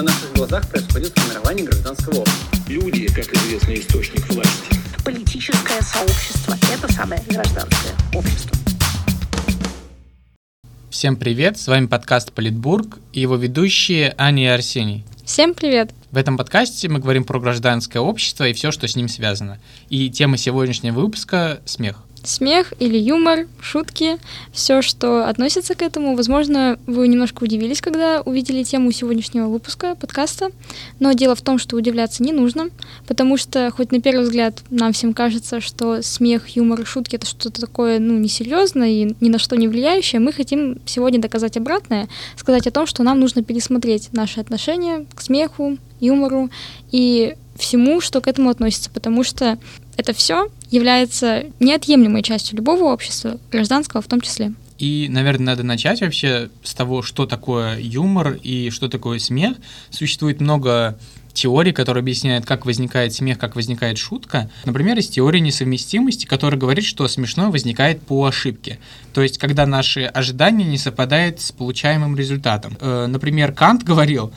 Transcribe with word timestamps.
На 0.00 0.04
наших 0.04 0.32
глазах 0.32 0.66
происходит 0.70 1.12
формирование 1.14 1.66
гражданского 1.66 2.20
общества. 2.20 2.58
Люди, 2.68 3.06
как 3.08 3.30
известный 3.34 3.80
источник 3.80 4.26
власти. 4.30 4.74
Политическое 5.04 5.82
сообщество– 5.82 6.56
это 6.72 6.90
самое 6.90 7.20
гражданское 7.28 7.92
общество. 8.14 8.56
Всем 10.88 11.16
привет, 11.16 11.58
с 11.58 11.66
вами 11.68 11.84
подкаст 11.84 12.32
«Политбург» 12.32 12.98
и 13.12 13.20
его 13.20 13.36
ведущие 13.36 14.14
Аня 14.16 14.44
и 14.44 14.46
Арсений. 14.46 15.04
Всем 15.26 15.52
привет! 15.52 15.90
В 16.10 16.16
этом 16.16 16.38
подкасте 16.38 16.88
мы 16.88 16.98
говорим 16.98 17.24
про 17.24 17.38
гражданское 17.38 18.00
общество 18.00 18.48
и 18.48 18.54
все, 18.54 18.70
что 18.70 18.88
с 18.88 18.96
ним 18.96 19.06
связано. 19.06 19.60
И 19.90 20.08
тема 20.08 20.38
сегодняшнего 20.38 20.98
выпуска– 20.98 21.60
смех. 21.66 22.04
Смех 22.22 22.74
или 22.78 22.98
юмор, 22.98 23.46
шутки, 23.60 24.18
все, 24.52 24.82
что 24.82 25.26
относится 25.26 25.74
к 25.74 25.82
этому. 25.82 26.14
Возможно, 26.16 26.78
вы 26.86 27.08
немножко 27.08 27.44
удивились, 27.44 27.80
когда 27.80 28.20
увидели 28.20 28.62
тему 28.62 28.92
сегодняшнего 28.92 29.48
выпуска 29.48 29.94
подкаста, 29.94 30.50
но 30.98 31.12
дело 31.12 31.34
в 31.34 31.40
том, 31.40 31.58
что 31.58 31.76
удивляться 31.76 32.22
не 32.22 32.32
нужно, 32.32 32.68
потому 33.06 33.38
что 33.38 33.70
хоть 33.70 33.90
на 33.90 34.00
первый 34.02 34.24
взгляд 34.24 34.62
нам 34.70 34.92
всем 34.92 35.14
кажется, 35.14 35.60
что 35.60 36.02
смех, 36.02 36.48
юмор, 36.48 36.84
шутки— 36.84 37.16
это 37.16 37.26
что-то 37.26 37.60
такое, 37.60 37.98
ну, 37.98 38.18
несерьезное 38.18 38.88
и 38.90 39.14
ни 39.20 39.28
на 39.28 39.38
что 39.38 39.56
не 39.56 39.66
влияющее, 39.66 40.20
мы 40.20 40.32
хотим 40.32 40.78
сегодня 40.84 41.20
доказать 41.20 41.56
обратное, 41.56 42.08
сказать 42.36 42.66
о 42.66 42.70
том, 42.70 42.86
что 42.86 43.02
нам 43.02 43.18
нужно 43.18 43.42
пересмотреть 43.42 44.12
наши 44.12 44.40
отношения 44.40 45.06
к 45.14 45.22
смеху, 45.22 45.78
юмору 46.00 46.50
и 46.90 47.36
всему, 47.60 48.00
что 48.00 48.20
к 48.20 48.28
этому 48.28 48.50
относится, 48.50 48.90
потому 48.90 49.22
что 49.24 49.58
это 49.96 50.12
все 50.12 50.48
является 50.70 51.44
неотъемлемой 51.60 52.22
частью 52.22 52.56
любого 52.56 52.84
общества, 52.84 53.38
гражданского 53.50 54.02
в 54.02 54.06
том 54.06 54.20
числе. 54.20 54.52
И, 54.78 55.08
наверное, 55.10 55.46
надо 55.46 55.62
начать 55.62 56.00
вообще 56.00 56.48
с 56.62 56.72
того, 56.72 57.02
что 57.02 57.26
такое 57.26 57.78
юмор 57.78 58.38
и 58.42 58.70
что 58.70 58.88
такое 58.88 59.18
смех. 59.18 59.56
Существует 59.90 60.40
много 60.40 60.98
теорий, 61.32 61.72
которые 61.72 62.02
объясняют, 62.02 62.44
как 62.46 62.66
возникает 62.66 63.12
смех, 63.12 63.38
как 63.38 63.56
возникает 63.56 63.98
шутка. 63.98 64.50
Например, 64.64 64.96
есть 64.96 65.14
теория 65.14 65.40
несовместимости, 65.40 66.26
которая 66.26 66.58
говорит, 66.58 66.84
что 66.84 67.06
смешное 67.08 67.48
возникает 67.48 68.02
по 68.02 68.26
ошибке. 68.26 68.78
То 69.12 69.22
есть, 69.22 69.38
когда 69.38 69.66
наши 69.66 70.04
ожидания 70.04 70.64
не 70.64 70.78
совпадают 70.78 71.40
с 71.40 71.52
получаемым 71.52 72.16
результатом. 72.16 72.76
Э, 72.80 73.06
например, 73.06 73.52
Кант 73.52 73.82
говорил, 73.82 74.32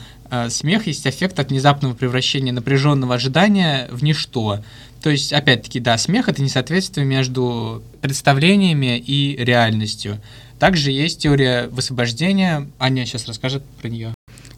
смех 0.48 0.86
есть 0.86 1.06
эффект 1.06 1.38
от 1.38 1.50
внезапного 1.50 1.94
превращения 1.94 2.52
напряженного 2.52 3.14
ожидания 3.14 3.88
в 3.90 4.02
ничто. 4.02 4.60
То 5.02 5.10
есть, 5.10 5.32
опять-таки, 5.32 5.80
да, 5.80 5.98
смех— 5.98 6.28
это 6.30 6.42
несоответствие 6.42 7.06
между 7.06 7.82
представлениями 8.00 8.98
и 8.98 9.36
реальностью. 9.36 10.18
Также 10.58 10.92
есть 10.92 11.20
теория 11.20 11.68
высвобождения. 11.68 12.68
Аня 12.78 13.04
сейчас 13.04 13.26
расскажет 13.26 13.62
про 13.82 13.88
нее. 13.88 14.14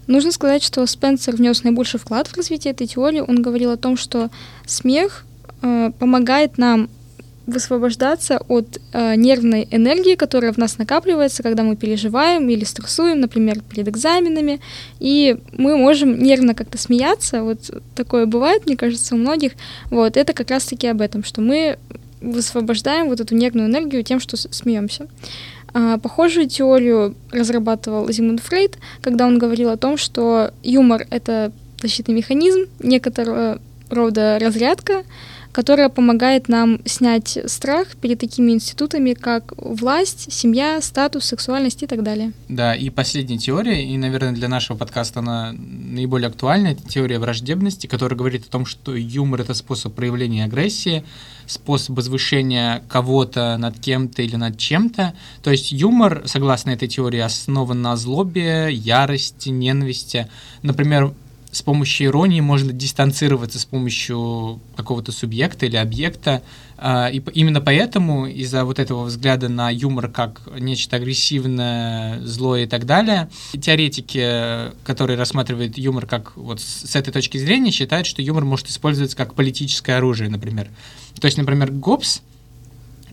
Нужно 0.06 0.30
сказать, 0.30 0.62
что 0.62 0.86
Спенсер 0.86 1.34
внес 1.34 1.64
наибольший 1.64 1.98
вклад 1.98 2.28
в 2.28 2.36
развитие 2.36 2.72
этой 2.72 2.86
теории. 2.86 3.20
Он 3.20 3.42
говорил 3.42 3.72
о 3.72 3.76
том, 3.76 3.96
что 3.96 4.30
смех 4.66 5.24
э, 5.62 5.90
помогает 5.98 6.58
нам 6.58 6.88
высвобождаться 7.46 8.38
от 8.48 8.78
э, 8.92 9.14
нервной 9.14 9.68
энергии, 9.70 10.16
которая 10.16 10.52
в 10.52 10.58
нас 10.58 10.78
накапливается, 10.78 11.42
когда 11.42 11.62
мы 11.62 11.76
переживаем 11.76 12.48
или 12.48 12.64
стрессуем, 12.64 13.20
например, 13.20 13.60
перед 13.62 13.88
экзаменами, 13.88 14.60
и 14.98 15.36
мы 15.52 15.76
можем 15.76 16.18
нервно 16.18 16.54
как-то 16.54 16.76
смеяться, 16.76 17.42
вот 17.42 17.70
такое 17.94 18.26
бывает, 18.26 18.66
мне 18.66 18.76
кажется, 18.76 19.14
у 19.14 19.18
многих, 19.18 19.52
вот, 19.90 20.16
это 20.16 20.32
как 20.32 20.50
раз-таки 20.50 20.88
об 20.88 21.00
этом, 21.00 21.22
что 21.22 21.40
мы 21.40 21.78
высвобождаем 22.20 23.08
вот 23.08 23.20
эту 23.20 23.36
нервную 23.36 23.68
энергию 23.68 24.02
тем, 24.02 24.18
что 24.20 24.36
смеемся. 24.36 25.06
А, 25.72 25.98
похожую 25.98 26.48
теорию 26.48 27.14
разрабатывал 27.30 28.10
Зигмунд 28.10 28.40
Фрейд, 28.40 28.78
когда 29.02 29.26
он 29.26 29.38
говорил 29.38 29.70
о 29.70 29.76
том, 29.76 29.96
что 29.96 30.52
юмор— 30.62 31.06
это 31.10 31.52
защитный 31.80 32.14
механизм, 32.14 32.66
некоторого 32.80 33.60
рода 33.90 34.38
разрядка, 34.40 35.04
которая 35.56 35.88
помогает 35.88 36.50
нам 36.50 36.80
снять 36.84 37.38
страх 37.46 37.96
перед 37.96 38.20
такими 38.20 38.52
институтами, 38.52 39.14
как 39.14 39.54
власть, 39.56 40.30
семья, 40.30 40.82
статус, 40.82 41.24
сексуальность 41.24 41.82
и 41.82 41.86
так 41.86 42.02
далее. 42.02 42.34
Да, 42.50 42.74
и 42.74 42.90
последняя 42.90 43.38
теория, 43.38 43.82
и, 43.82 43.96
наверное, 43.96 44.32
для 44.32 44.48
нашего 44.48 44.76
подкаста 44.76 45.20
она 45.20 45.54
наиболее 45.54 46.28
актуальна, 46.28 46.66
это 46.66 46.86
теория 46.86 47.18
враждебности, 47.18 47.86
которая 47.86 48.18
говорит 48.18 48.44
о 48.44 48.50
том, 48.50 48.66
что 48.66 48.94
юмор— 48.94 49.40
это 49.40 49.54
способ 49.54 49.94
проявления 49.94 50.44
агрессии, 50.44 51.04
способ 51.46 51.96
возвышения 51.96 52.82
кого-то 52.86 53.56
над 53.56 53.78
кем-то 53.78 54.20
или 54.20 54.36
над 54.36 54.58
чем-то. 54.58 55.14
То 55.42 55.50
есть 55.50 55.72
юмор, 55.72 56.24
согласно 56.26 56.68
этой 56.68 56.86
теории, 56.86 57.20
основан 57.20 57.80
на 57.80 57.96
злобе, 57.96 58.68
ярости, 58.70 59.48
ненависти. 59.48 60.28
Например, 60.60 61.14
с 61.56 61.62
помощью 61.62 62.08
иронии 62.08 62.40
можно 62.40 62.70
дистанцироваться 62.70 63.58
с 63.58 63.64
помощью 63.64 64.60
какого-то 64.76 65.10
субъекта 65.10 65.64
или 65.64 65.76
объекта. 65.76 66.42
А, 66.76 67.08
и 67.08 67.22
именно 67.32 67.62
поэтому 67.62 68.26
из-за 68.26 68.66
вот 68.66 68.78
этого 68.78 69.04
взгляда 69.04 69.48
на 69.48 69.70
юмор 69.70 70.08
как 70.08 70.42
нечто 70.58 70.96
агрессивное, 70.96 72.20
злое 72.20 72.64
и 72.64 72.66
так 72.66 72.84
далее, 72.84 73.30
теоретики, 73.58 74.70
которые 74.84 75.16
рассматривают 75.16 75.78
юмор 75.78 76.06
как 76.06 76.36
вот 76.36 76.60
с 76.60 76.94
этой 76.94 77.10
точки 77.10 77.38
зрения, 77.38 77.70
считают, 77.70 78.06
что 78.06 78.20
юмор 78.20 78.44
может 78.44 78.68
использоваться 78.68 79.16
как 79.16 79.32
политическое 79.32 79.94
оружие, 79.94 80.28
например. 80.28 80.68
То 81.18 81.24
есть, 81.24 81.38
например, 81.38 81.72
Гоббс, 81.72 82.20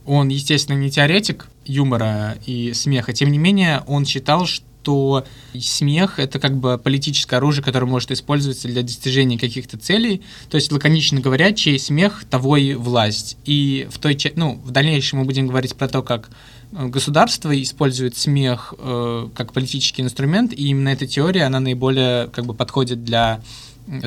он, 0.05 0.27
естественно, 0.27 0.75
не 0.75 0.91
теоретик 0.91 1.47
юмора 1.63 2.35
и 2.45 2.73
смеха, 2.73 3.13
тем 3.13 3.31
не 3.31 3.37
менее, 3.37 3.83
он 3.87 4.05
считал, 4.05 4.45
что 4.45 4.65
что 4.83 5.25
смех— 5.57 6.15
это 6.19 6.39
как 6.39 6.57
бы 6.57 6.77
политическое 6.77 7.37
оружие, 7.37 7.63
которое 7.63 7.85
может 7.85 8.11
использоваться 8.11 8.67
для 8.67 8.81
достижения 8.81 9.39
каких-то 9.39 9.77
целей. 9.77 10.21
То 10.49 10.55
есть, 10.55 10.71
лаконично 10.73 11.21
говоря, 11.21 11.53
чей 11.53 11.79
смех, 11.79 12.25
того 12.29 12.57
и 12.57 12.73
власть. 12.73 13.37
И 13.45 13.87
в 13.89 13.97
той 13.99 14.17
ну, 14.35 14.59
в 14.63 14.71
дальнейшем 14.71 15.19
мы 15.19 15.25
будем 15.25 15.47
говорить 15.47 15.75
про 15.75 15.87
то, 15.87 16.01
как 16.01 16.29
э, 16.73 16.87
государство 16.87 17.61
использует 17.61 18.17
смех 18.17 18.73
э, 18.77 19.29
как 19.33 19.53
политический 19.53 20.01
инструмент, 20.01 20.51
и 20.51 20.67
именно 20.67 20.89
эта 20.89 21.07
теория, 21.07 21.43
она 21.43 21.61
наиболее 21.61 22.27
как 22.27 22.45
бы 22.45 22.53
подходит 22.53 23.05
для 23.05 23.41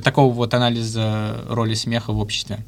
такого 0.04 0.32
вот 0.32 0.52
анализа 0.52 1.44
роли 1.48 1.74
смеха 1.74 2.12
в 2.12 2.18
обществе. 2.18 2.58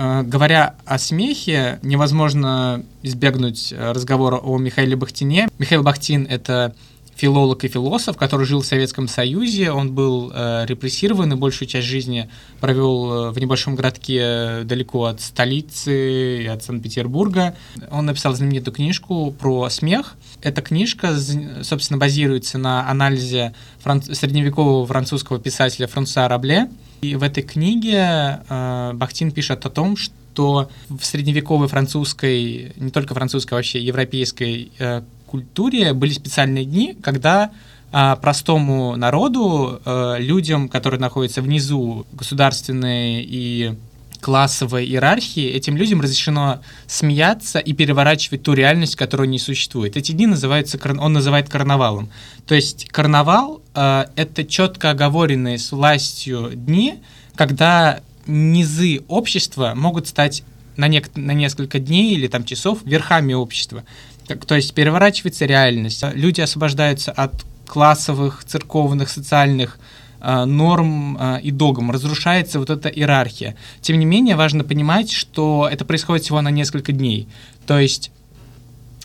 Говоря 0.00 0.76
о 0.86 0.98
смехе, 0.98 1.78
невозможно 1.82 2.82
избегнуть 3.02 3.70
э, 3.70 3.92
разговора 3.92 4.36
о 4.36 4.56
Михаиле 4.56 4.96
Бахтине. 4.96 5.48
Михаил 5.58 5.82
Бахтин— 5.82 6.26
это 6.30 6.74
филолог 7.20 7.64
и 7.64 7.68
философ, 7.68 8.16
который 8.16 8.46
жил 8.46 8.62
в 8.62 8.66
Советском 8.66 9.06
Союзе. 9.06 9.70
Он 9.72 9.92
был 9.92 10.32
э, 10.34 10.64
репрессирован 10.66 11.30
и 11.32 11.36
большую 11.36 11.68
часть 11.68 11.86
жизни 11.86 12.30
провел 12.60 13.28
э, 13.28 13.30
в 13.30 13.38
небольшом 13.38 13.76
городке 13.76 14.62
далеко 14.64 15.04
от 15.04 15.20
столицы 15.20 16.42
и 16.42 16.46
от 16.46 16.62
Санкт-Петербурга. 16.62 17.54
Он 17.90 18.06
написал 18.06 18.34
знаменитую 18.34 18.74
книжку 18.74 19.32
про 19.38 19.68
смех. 19.68 20.16
Эта 20.40 20.62
книжка, 20.62 21.14
собственно, 21.62 21.98
базируется 21.98 22.56
на 22.56 22.88
анализе 22.88 23.54
фран... 23.80 24.02
средневекового 24.02 24.86
французского 24.86 25.38
писателя 25.38 25.86
Франсуа 25.88 26.26
Рабле. 26.26 26.70
И 27.02 27.16
в 27.16 27.22
этой 27.22 27.42
книге 27.42 28.40
э, 28.48 28.92
Бахтин 28.94 29.30
пишет 29.30 29.66
о 29.66 29.70
том, 29.70 29.96
что 29.96 30.70
в 30.88 31.04
средневековой 31.04 31.68
французской, 31.68 32.72
не 32.76 32.90
только 32.90 33.14
французской, 33.14 33.54
а 33.54 33.56
вообще 33.56 33.82
европейской 33.82 34.72
э, 34.78 35.02
культуре 35.30 35.92
были 35.92 36.12
специальные 36.12 36.64
дни, 36.64 36.96
когда 37.02 37.50
э, 37.92 38.16
простому 38.20 38.96
народу, 38.96 39.80
э, 39.84 40.16
людям, 40.18 40.68
которые 40.68 41.00
находятся 41.00 41.40
внизу 41.40 42.06
государственной 42.12 43.22
и 43.22 43.74
классовой 44.20 44.84
иерархии, 44.84 45.46
этим 45.48 45.76
людям 45.76 46.00
разрешено 46.00 46.60
смеяться 46.86 47.58
и 47.58 47.72
переворачивать 47.72 48.42
ту 48.42 48.52
реальность, 48.52 48.96
которая 48.96 49.28
не 49.28 49.38
существует. 49.38 49.96
Эти 49.96 50.12
дни 50.12 50.26
называются, 50.26 50.78
он 50.98 51.12
называет 51.12 51.48
карнавалом. 51.48 52.10
То 52.46 52.54
есть 52.54 52.88
карнавал 52.88 53.62
э,— 53.74 54.06
это 54.16 54.44
четко 54.44 54.90
оговоренные 54.90 55.58
с 55.58 55.72
властью 55.72 56.50
дни, 56.54 56.94
когда 57.36 58.00
низы 58.26 59.02
общества 59.08 59.72
могут 59.76 60.08
стать 60.08 60.42
на, 60.76 60.88
нек- 60.88 61.10
на 61.14 61.32
несколько 61.32 61.78
дней 61.78 62.14
или 62.14 62.26
там 62.26 62.44
часов 62.44 62.80
верхами 62.84 63.32
общества. 63.32 63.84
Так, 64.30 64.44
то 64.46 64.54
есть 64.54 64.74
переворачивается 64.74 65.44
реальность. 65.44 66.04
Люди 66.14 66.40
освобождаются 66.40 67.10
от 67.10 67.44
классовых, 67.66 68.44
церковных, 68.44 69.08
социальных 69.08 69.78
Э, 70.22 70.44
норм 70.44 71.16
э, 71.18 71.40
и 71.40 71.50
догм, 71.50 71.90
разрушается 71.90 72.58
вот 72.58 72.68
эта 72.68 72.90
иерархия. 72.90 73.56
Тем 73.80 73.98
не 73.98 74.04
менее, 74.04 74.36
важно 74.36 74.64
понимать, 74.64 75.10
что 75.10 75.66
это 75.70 75.86
происходит 75.86 76.24
всего 76.24 76.42
на 76.42 76.50
несколько 76.50 76.92
дней. 76.92 77.26
То 77.66 77.78
есть 77.78 78.10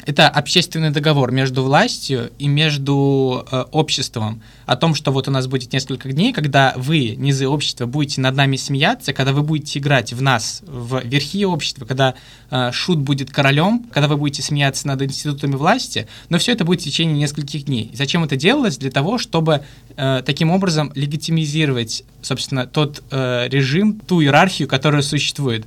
Это 0.05 0.29
общественный 0.29 0.91
договор 0.91 1.31
между 1.31 1.63
властью 1.63 2.31
и 2.37 2.47
между 2.47 3.45
э, 3.51 3.65
обществом 3.71 4.43
о 4.67 4.75
том, 4.75 4.93
что 4.93 5.11
вот 5.11 5.27
у 5.27 5.31
нас 5.31 5.47
будет 5.47 5.73
несколько 5.73 6.11
дней, 6.11 6.31
когда 6.31 6.73
вы, 6.75 7.15
низы 7.15 7.47
общества, 7.47 7.87
будете 7.87 8.21
над 8.21 8.35
нами 8.35 8.55
смеяться, 8.55 9.13
когда 9.13 9.33
вы 9.33 9.41
будете 9.41 9.79
играть 9.79 10.13
в 10.13 10.21
нас, 10.21 10.61
в 10.67 11.01
верхи 11.03 11.43
общества, 11.45 11.85
когда 11.85 12.13
э, 12.51 12.71
шут 12.71 12.99
будет 12.99 13.31
королем, 13.31 13.87
когда 13.91 14.07
вы 14.07 14.17
будете 14.17 14.43
смеяться 14.43 14.87
над 14.87 15.01
институтами 15.01 15.55
власти, 15.55 16.07
но 16.29 16.37
все 16.37 16.51
это 16.51 16.65
будет 16.65 16.81
в 16.81 16.83
течение 16.83 17.17
нескольких 17.17 17.65
дней. 17.65 17.89
Зачем 17.93 18.23
это 18.23 18.35
делалось? 18.35 18.77
Для 18.77 18.91
того, 18.91 19.17
чтобы 19.17 19.63
э, 19.97 20.21
таким 20.23 20.51
образом 20.51 20.91
легитимизировать, 20.93 22.03
собственно, 22.21 22.67
тот 22.67 23.03
э, 23.09 23.47
режим, 23.49 23.99
ту 23.99 24.21
иерархию, 24.21 24.67
которая 24.67 25.01
существует. 25.01 25.65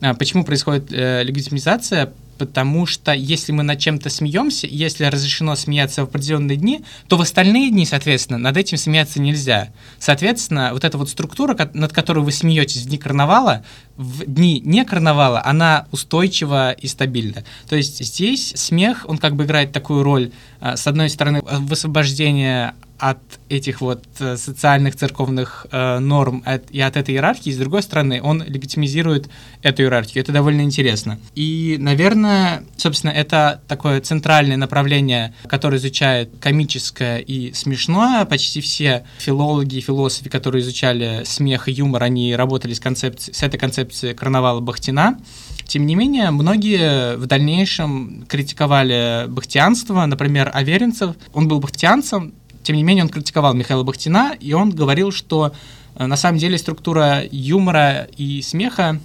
А 0.00 0.14
почему 0.14 0.44
происходит 0.44 0.92
э, 0.92 1.22
легитимизация? 1.22 2.12
Потому 2.38 2.86
что 2.86 3.12
если 3.12 3.52
мы 3.52 3.62
над 3.62 3.78
чем-то 3.78 4.10
смеемся, 4.10 4.66
если 4.66 5.04
разрешено 5.04 5.56
смеяться 5.56 6.02
в 6.02 6.08
определенные 6.08 6.56
дни, 6.56 6.84
то 7.08 7.16
в 7.16 7.20
остальные 7.20 7.70
дни, 7.70 7.86
соответственно, 7.86 8.38
над 8.38 8.56
этим 8.56 8.78
смеяться 8.78 9.20
нельзя. 9.20 9.68
Соответственно, 9.98 10.70
вот 10.72 10.84
эта 10.84 10.98
вот 10.98 11.10
структура, 11.10 11.56
над 11.74 11.92
которой 11.92 12.24
вы 12.24 12.32
смеетесь 12.32 12.82
в 12.82 12.88
дни 12.88 12.98
карнавала, 12.98 13.64
в 13.96 14.24
дни 14.26 14.60
не 14.64 14.84
карнавала, 14.84 15.42
она 15.44 15.86
устойчива 15.90 16.72
и 16.72 16.86
стабильна. 16.86 17.44
То 17.68 17.76
есть 17.76 18.04
здесь 18.04 18.52
смех, 18.54 19.04
он 19.08 19.18
как 19.18 19.36
бы 19.36 19.44
играет 19.44 19.72
такую 19.72 20.02
роль, 20.02 20.32
а, 20.60 20.76
с 20.76 20.86
одной 20.86 21.10
стороны, 21.10 21.42
высвобождения 21.42 22.74
от 22.98 23.18
этих 23.48 23.80
вот 23.80 24.04
э, 24.18 24.36
социальных 24.36 24.96
церковных 24.96 25.66
э, 25.70 25.98
норм 25.98 26.42
от, 26.44 26.70
и 26.70 26.80
от 26.80 26.96
этой 26.96 27.14
иерархии, 27.14 27.50
с 27.50 27.56
другой 27.56 27.82
стороны, 27.82 28.20
он 28.22 28.42
легитимизирует 28.42 29.28
эту 29.62 29.82
иерархию. 29.82 30.22
Это 30.22 30.32
довольно 30.32 30.62
интересно. 30.62 31.18
И, 31.34 31.76
наверное, 31.78 32.64
собственно, 32.76 33.10
это 33.10 33.60
такое 33.68 34.00
центральное 34.00 34.56
направление, 34.56 35.34
которое 35.46 35.76
изучает 35.76 36.30
комическое 36.40 37.18
и 37.18 37.52
смешное. 37.52 38.24
Почти 38.24 38.60
все 38.60 39.04
филологи 39.18 39.76
и 39.76 39.80
философы, 39.80 40.28
которые 40.28 40.62
изучали 40.62 41.22
смех 41.24 41.68
и 41.68 41.72
юмор, 41.72 42.02
они 42.02 42.34
работали 42.34 42.72
с, 42.72 42.80
концепцией, 42.80 43.34
с 43.34 43.42
этой 43.42 43.58
концепцией 43.58 44.14
карнавала 44.14 44.60
Бахтина. 44.60 45.18
Тем 45.66 45.84
не 45.84 45.96
менее, 45.96 46.30
многие 46.30 47.16
в 47.16 47.26
дальнейшем 47.26 48.24
критиковали 48.28 49.26
бахтианство. 49.28 50.06
Например, 50.06 50.50
Аверинцев, 50.54 51.16
он 51.32 51.48
был 51.48 51.58
бахтианцем, 51.58 52.34
тем 52.66 52.74
не 52.74 52.82
менее, 52.82 53.04
он 53.04 53.10
критиковал 53.10 53.54
Михаила 53.54 53.84
Бахтина, 53.84 54.34
и 54.40 54.52
он 54.52 54.70
говорил, 54.70 55.12
что 55.12 55.52
э, 55.94 56.04
на 56.04 56.16
самом 56.16 56.38
деле 56.38 56.58
структура 56.58 57.22
юмора 57.30 58.08
и 58.16 58.42
смеха, 58.42 59.00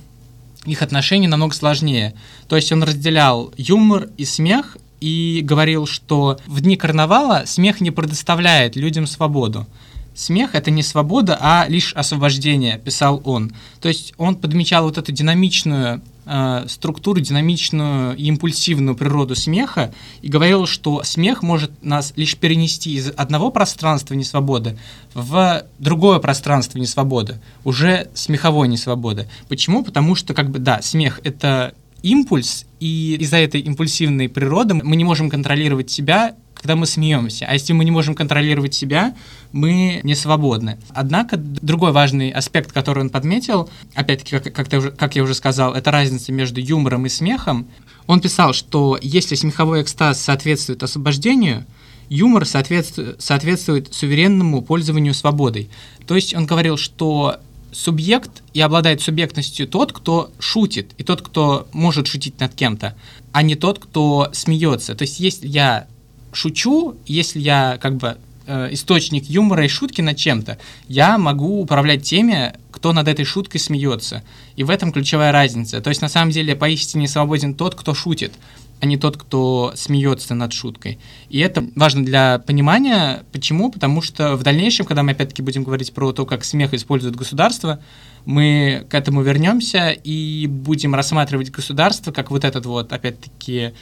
их 0.66 0.82
отношения 0.82 1.28
намного 1.28 1.54
сложнее. 1.54 2.16
То 2.48 2.56
есть 2.56 2.72
он 2.72 2.82
разделял 2.82 3.54
юмор 3.58 4.10
и 4.18 4.26
смех 4.26 4.78
и 5.00 5.42
говорил, 5.44 5.86
что 5.86 6.40
в 6.48 6.62
дни 6.62 6.76
карнавала 6.76 7.44
смех 7.46 7.82
не 7.82 7.92
предоставляет 7.92 8.76
людям 8.76 9.06
свободу. 9.06 9.68
Смех— 10.16 10.52
это 10.56 10.72
не 10.72 10.82
свобода, 10.82 11.38
а 11.40 11.68
лишь 11.70 11.94
освобождение, 11.94 12.80
писал 12.80 13.22
он. 13.26 13.52
То 13.80 13.90
есть 13.90 14.14
он 14.18 14.36
подмечал 14.36 14.86
вот 14.86 14.98
эту 14.98 15.12
динамичную 15.12 16.02
э, 16.32 16.66
структуру, 16.68 17.20
динамичную 17.20 18.16
и 18.16 18.24
импульсивную 18.26 18.96
природу 18.96 19.36
смеха 19.36 19.94
и 20.22 20.30
говорил, 20.30 20.66
что 20.66 21.04
смех 21.04 21.44
может 21.44 21.72
нас 21.84 22.14
лишь 22.16 22.38
перенести 22.38 22.94
из 22.94 23.12
одного 23.16 23.52
пространства 23.52 24.14
несвободы 24.14 24.78
в 25.14 25.66
другое 25.78 26.20
пространство 26.20 26.80
несвободы, 26.80 27.42
уже 27.66 28.10
смеховой 28.14 28.70
несвободы. 28.70 29.28
Почему? 29.50 29.84
Потому 29.84 30.16
что, 30.16 30.34
как 30.34 30.50
бы, 30.50 30.60
да, 30.60 30.82
смех— 30.82 31.20
это 31.24 31.74
импульс, 32.02 32.66
и 32.80 33.18
из-за 33.20 33.38
этой 33.38 33.62
импульсивной 33.62 34.30
природы 34.30 34.76
мы 34.76 34.96
не 34.96 35.04
можем 35.04 35.30
контролировать 35.30 35.92
себя 35.92 36.36
когда 36.56 36.76
мы 36.76 36.86
смеемся. 36.86 37.46
А 37.48 37.54
если 37.54 37.74
мы 37.74 37.84
не 37.86 37.92
можем 37.92 38.14
контролировать 38.14 38.74
себя, 38.74 39.16
мы 39.52 40.00
не 40.04 40.16
свободны. 40.16 40.78
Однако 40.90 41.38
другой 41.38 41.92
важный 41.92 42.30
аспект, 42.30 42.72
который 42.72 43.00
он 43.00 43.10
подметил, 43.10 43.70
опять-таки, 43.96 44.38
как, 44.40 44.70
как, 44.70 44.96
как 44.96 45.16
я 45.16 45.24
уже 45.24 45.34
сказал, 45.34 45.74
это 45.74 45.90
разница 45.92 46.32
между 46.32 46.62
юмором 46.62 47.06
и 47.06 47.10
смехом. 47.10 47.68
Он 48.06 48.22
писал, 48.22 48.54
что 48.54 48.98
если 49.02 49.36
смеховой 49.36 49.82
экстаз 49.82 50.22
соответствует 50.22 50.84
освобождению, 50.84 51.66
юмор 52.10 52.46
соответствует, 52.46 53.22
соответствует 53.22 53.94
суверенному 53.94 54.62
пользованию 54.62 55.14
свободой. 55.14 55.70
То 56.06 56.16
есть 56.16 56.36
он 56.36 56.46
говорил, 56.46 56.78
что 56.78 57.40
субъект 57.72 58.44
и 58.54 58.62
обладает 58.62 59.02
субъектностью 59.02 59.68
тот, 59.68 59.94
кто 59.94 60.30
шутит, 60.40 60.92
и 60.98 61.04
тот, 61.04 61.22
кто 61.22 61.68
может 61.72 62.08
шутить 62.08 62.40
над 62.40 62.54
кем-то, 62.54 62.96
а 63.32 63.42
не 63.44 63.56
тот, 63.56 63.80
кто 63.80 64.30
смеется. 64.34 64.94
То 64.94 65.04
есть 65.04 65.20
если 65.20 65.48
я 65.48 65.88
шучу, 66.34 66.96
если 67.06 67.40
я 67.40 67.78
как 67.82 67.98
бы 67.98 68.18
э, 68.48 68.70
источник 68.72 69.26
юмора 69.26 69.66
и 69.66 69.68
шутки 69.68 70.02
над 70.02 70.18
чем-то, 70.18 70.58
я 70.88 71.18
могу 71.18 71.62
управлять 71.62 72.04
теми, 72.04 72.54
кто 72.72 72.94
над 72.94 73.08
этой 73.08 73.26
шуткой 73.26 73.60
смеется. 73.60 74.24
И 74.56 74.64
в 74.64 74.70
этом 74.70 74.92
ключевая 74.92 75.32
разница. 75.32 75.82
То 75.82 75.90
есть 75.90 76.02
на 76.02 76.10
самом 76.10 76.32
деле 76.32 76.56
поистине 76.56 77.08
свободен 77.08 77.54
тот, 77.54 77.76
кто 77.76 77.94
шутит, 77.94 78.34
а 78.82 78.88
не 78.88 78.98
тот, 78.98 79.16
кто 79.16 79.74
смеется 79.76 80.34
над 80.34 80.54
шуткой. 80.54 80.98
И 81.30 81.38
это 81.38 81.64
важно 81.76 82.04
для 82.04 82.40
понимания. 82.40 83.24
Почему? 83.32 83.72
Потому 83.72 84.02
что 84.02 84.36
в 84.36 84.44
дальнейшем, 84.44 84.88
когда 84.88 85.04
мы 85.04 85.12
опять-таки 85.12 85.44
будем 85.44 85.64
говорить 85.64 85.94
про 85.94 86.12
то, 86.12 86.26
как 86.26 86.44
смех 86.44 86.74
использует 86.74 87.16
государство, 87.16 87.80
мы 88.26 88.86
к 88.90 88.96
этому 88.96 89.22
вернемся 89.22 89.92
и 89.92 90.48
будем 90.48 90.96
рассматривать 90.96 91.52
государство 91.52 92.12
как 92.12 92.32
вот 92.32 92.44
этот 92.44 92.66
вот, 92.66 92.92
опять-таки, 92.92 93.74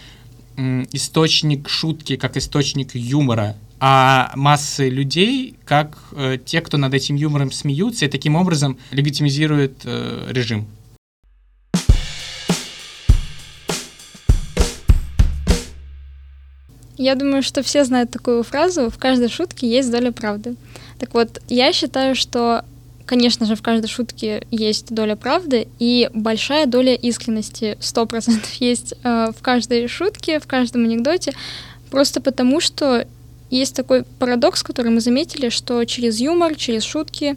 источник 0.91 1.69
шутки, 1.69 2.15
как 2.15 2.37
источник 2.37 2.95
юмора, 2.95 3.55
а 3.79 4.31
массы 4.35 4.89
людей 4.89 5.55
как 5.65 5.97
э, 6.11 6.37
те, 6.43 6.61
кто 6.61 6.77
над 6.77 6.93
этим 6.93 7.15
юмором 7.15 7.51
смеются 7.51 8.05
и 8.05 8.09
таким 8.09 8.35
образом 8.35 8.77
легитимизирует 8.91 9.81
э, 9.85 10.27
режим. 10.31 10.67
Я 16.97 17.15
думаю, 17.15 17.41
что 17.43 17.63
все 17.63 17.85
знают 17.85 18.11
такую 18.11 18.43
фразу 18.43 18.89
«в 18.89 18.97
каждой 18.97 19.29
шутке 19.29 19.69
есть 19.69 19.89
доля 19.89 20.11
правды». 20.11 20.57
Так 20.99 21.13
вот, 21.13 21.41
я 21.47 21.71
считаю, 21.71 22.13
что 22.13 22.65
Конечно 23.09 23.47
же, 23.47 23.55
в 23.55 23.63
каждой 23.63 23.87
шутке 23.87 24.45
есть 24.51 24.93
доля 24.93 25.15
правды 25.15 25.67
и 25.79 26.11
большая 26.13 26.67
доля 26.67 26.93
искренности, 26.93 27.75
сто 27.79 28.05
процентов 28.05 28.53
есть 28.59 28.93
э, 29.03 29.31
в 29.35 29.41
каждой 29.41 29.87
шутке, 29.87 30.39
в 30.39 30.45
каждом 30.45 30.83
анекдоте, 30.83 31.33
просто 31.89 32.21
потому 32.21 32.61
что 32.61 33.07
есть 33.49 33.75
такой 33.75 34.03
парадокс, 34.19 34.61
который 34.61 34.91
мы 34.91 35.01
заметили, 35.01 35.49
что 35.49 35.83
через 35.85 36.19
юмор, 36.19 36.53
через 36.53 36.83
шутки, 36.83 37.35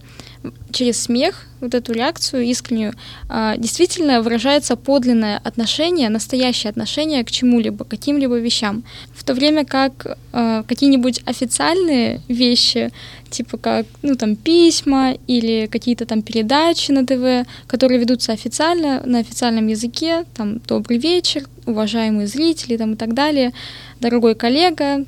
через 0.70 1.00
смех, 1.00 1.46
вот 1.60 1.74
эту 1.74 1.94
реакцию 1.94 2.42
искреннюю, 2.44 2.92
а, 3.30 3.56
действительно 3.56 4.20
выражается 4.20 4.76
подлинное 4.76 5.40
отношение, 5.42 6.10
настоящее 6.10 6.70
отношение 6.70 7.24
к 7.24 7.30
чему-либо, 7.30 7.84
к 7.84 7.88
каким-либо 7.88 8.38
вещам. 8.38 8.84
В 9.14 9.24
то 9.24 9.32
время 9.32 9.64
как 9.64 10.18
а, 10.32 10.64
какие-нибудь 10.64 11.22
официальные 11.24 12.20
вещи, 12.28 12.92
типа 13.32 13.58
как, 13.58 13.86
ну, 14.02 14.14
там, 14.14 14.36
письма 14.36 15.14
или 15.26 15.66
какие-то 15.66 16.06
там 16.06 16.22
передачи 16.22 16.92
на 16.92 17.04
ТВ, 17.04 17.48
которые 17.66 17.98
ведутся 17.98 18.32
официально, 18.32 19.02
на 19.04 19.18
официальном 19.18 19.66
языке, 19.66 20.24
там, 20.34 20.60
«Добрый 20.68 20.98
вечер», 20.98 21.44
«Уважаемые 21.66 22.26
зрители», 22.26 22.76
там, 22.76 22.92
и 22.94 22.96
так 22.96 23.14
далее, 23.14 23.52
«Дорогой 24.00 24.34
коллега», 24.34 25.04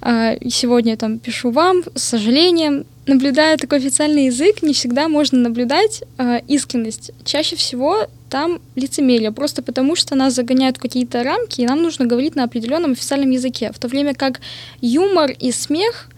а, 0.00 0.36
сегодня 0.48 0.92
я 0.92 0.96
там 0.96 1.18
пишу 1.18 1.50
вам, 1.50 1.82
с 1.94 2.02
сожалением, 2.02 2.84
наблюдая 3.06 3.56
такой 3.56 3.78
официальный 3.78 4.26
язык, 4.26 4.62
не 4.62 4.72
всегда 4.72 5.08
можно 5.08 5.38
наблюдать 5.38 6.04
э, 6.18 6.40
искренность. 6.46 7.10
Чаще 7.24 7.56
всего 7.56 8.06
там 8.28 8.60
лицемерие, 8.76 9.32
просто 9.32 9.62
потому 9.62 9.96
что 9.96 10.14
нас 10.14 10.34
загоняют 10.34 10.76
в 10.76 10.80
какие-то 10.80 11.24
рамки, 11.24 11.62
и 11.62 11.66
нам 11.66 11.82
нужно 11.82 12.06
говорить 12.06 12.36
на 12.36 12.44
определенном 12.44 12.92
официальном 12.92 13.30
языке. 13.30 13.72
В 13.74 13.78
то 13.78 13.88
время 13.88 14.14
как 14.14 14.40
юмор 14.80 15.30
и 15.30 15.50
смех 15.50 16.10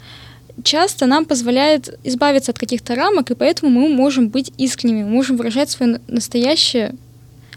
часто 0.62 1.07
нам 1.07 1.25
позволяет 1.25 1.99
избавиться 2.05 2.52
от 2.52 2.59
каких-то 2.59 2.95
рамок, 2.95 3.31
и 3.31 3.35
поэтому 3.35 3.71
мы 3.71 3.88
можем 3.88 4.29
быть 4.29 4.52
искренними, 4.59 5.05
мы 5.05 5.11
можем 5.11 5.37
выражать 5.37 5.71
свое 5.71 6.00
настоящее 6.09 6.95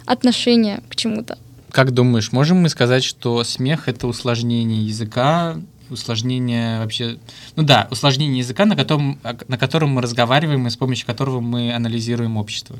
отношение 0.05 0.81
к 0.89 0.95
чему-то. 0.95 1.37
Как 1.71 1.91
думаешь, 1.91 2.31
можем 2.31 2.61
мы 2.61 2.69
сказать, 2.69 3.03
что 3.03 3.43
смех 3.43 3.87
это 3.87 4.07
усложнение 4.07 4.85
языка 4.85 5.57
усложнение 5.89 6.79
вообще, 6.79 7.17
ну 7.55 7.63
да, 7.63 7.87
усложнение 7.91 8.39
языка, 8.39 8.65
на 8.65 8.75
котором, 8.75 9.19
на 9.47 9.57
котором 9.57 9.91
мы 9.91 10.01
разговариваем 10.01 10.67
и 10.67 10.69
с 10.69 10.75
помощью 10.75 11.05
которого 11.05 11.39
мы 11.39 11.73
анализируем 11.73 12.37
общество. 12.37 12.77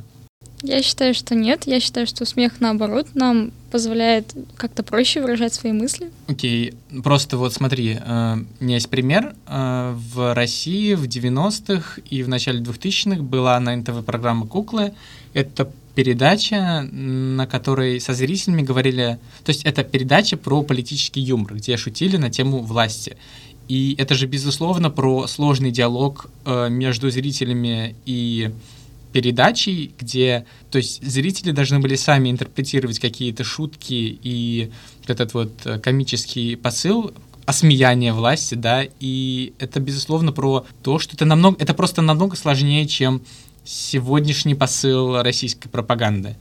Я 0.64 0.82
считаю, 0.82 1.14
что 1.14 1.36
нет. 1.36 1.68
Я 1.68 1.82
считаю, 1.82 2.08
что 2.08 2.24
смех, 2.26 2.62
наоборот, 2.62 3.08
нам 3.16 3.52
позволяет 3.70 4.34
как-то 4.56 4.82
проще 4.82 5.22
выражать 5.22 5.54
свои 5.54 5.74
мысли. 5.74 6.10
Окей, 6.28 6.70
okay. 6.70 7.02
просто 7.02 7.38
вот 7.38 7.54
смотри, 7.54 8.00
э, 8.00 8.38
у 8.60 8.64
меня 8.64 8.76
есть 8.76 8.90
пример. 8.90 9.36
Э, 9.46 9.94
в 9.94 10.34
России 10.34 10.94
в 10.94 11.04
90-х 11.04 12.00
и 12.10 12.24
в 12.24 12.30
начале 12.30 12.62
2000-х 12.62 13.22
была 13.22 13.60
на 13.60 13.76
НТВ 13.76 14.06
программа 14.06 14.48
«Куклы». 14.48 14.94
Это 15.34 15.70
передача, 15.96 16.88
на 16.92 17.46
которой 17.46 18.00
со 18.00 18.14
зрителями 18.14 18.62
говорили... 18.62 19.20
То 19.44 19.50
есть 19.50 19.66
это 19.66 19.84
передача 19.84 20.38
про 20.38 20.64
политический 20.64 21.22
юмор, 21.22 21.56
где 21.56 21.76
шутили 21.76 22.16
на 22.16 22.30
тему 22.30 22.60
власти. 22.60 23.18
И 23.68 23.96
это 23.98 24.16
же, 24.16 24.28
безусловно, 24.28 24.90
про 24.90 25.28
сложный 25.28 25.72
диалог 25.72 26.28
э, 26.46 26.70
между 26.70 27.10
зрителями 27.10 27.96
и 28.06 28.52
передачей, 29.14 29.94
где, 29.98 30.46
то 30.72 30.78
есть 30.78 31.02
зрители 31.04 31.52
должны 31.52 31.80
были 31.80 31.96
сами 31.96 32.30
интерпретировать 32.30 33.00
какие-то 33.00 33.44
шутки 33.44 34.20
и 34.22 34.72
этот 35.08 35.34
вот 35.34 35.52
э, 35.66 35.80
комический 35.80 36.56
посыл 36.56 37.14
осмеяние 37.46 38.14
власти, 38.14 38.56
да, 38.56 38.84
и 39.00 39.54
это, 39.60 39.80
безусловно, 39.80 40.32
про 40.32 40.66
то, 40.82 41.00
что 41.00 41.16
это 41.16 41.26
намного, 41.26 41.58
это 41.60 41.74
просто 41.74 42.02
намного 42.02 42.36
сложнее, 42.36 42.88
чем 42.88 43.22
сегодняшний 43.64 44.56
посыл 44.56 45.22
российской 45.22 45.70
пропаганды. 45.70 46.36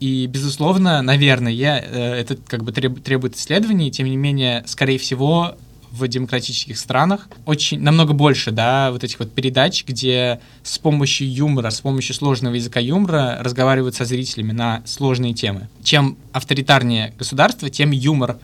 И, 0.00 0.26
безусловно, 0.26 1.00
наверное, 1.00 1.52
э, 1.52 2.14
это 2.20 2.36
как 2.36 2.64
бы 2.64 2.72
требует 2.72 3.36
исследований, 3.36 3.90
тем 3.90 4.08
не 4.08 4.16
менее, 4.16 4.64
скорее 4.66 4.98
всего, 4.98 5.56
в 5.92 6.08
демократических 6.08 6.78
странах 6.78 7.28
очень 7.44 7.80
намного 7.80 8.14
больше, 8.14 8.50
да, 8.50 8.90
вот 8.90 9.04
этих 9.04 9.18
вот 9.18 9.32
передач, 9.32 9.84
где 9.86 10.40
с 10.62 10.78
помощью 10.78 11.32
юмора, 11.32 11.70
с 11.70 11.80
помощью 11.82 12.14
сложного 12.14 12.54
языка 12.54 12.80
юмора 12.80 13.38
разговаривают 13.40 13.94
со 13.94 14.04
зрителями 14.04 14.52
на 14.52 14.82
сложные 14.86 15.34
темы. 15.34 15.68
Чем 15.82 16.16
авторитарнее 16.32 17.12
государство, 17.18 17.68
тем 17.68 17.90
юмор 17.90 18.38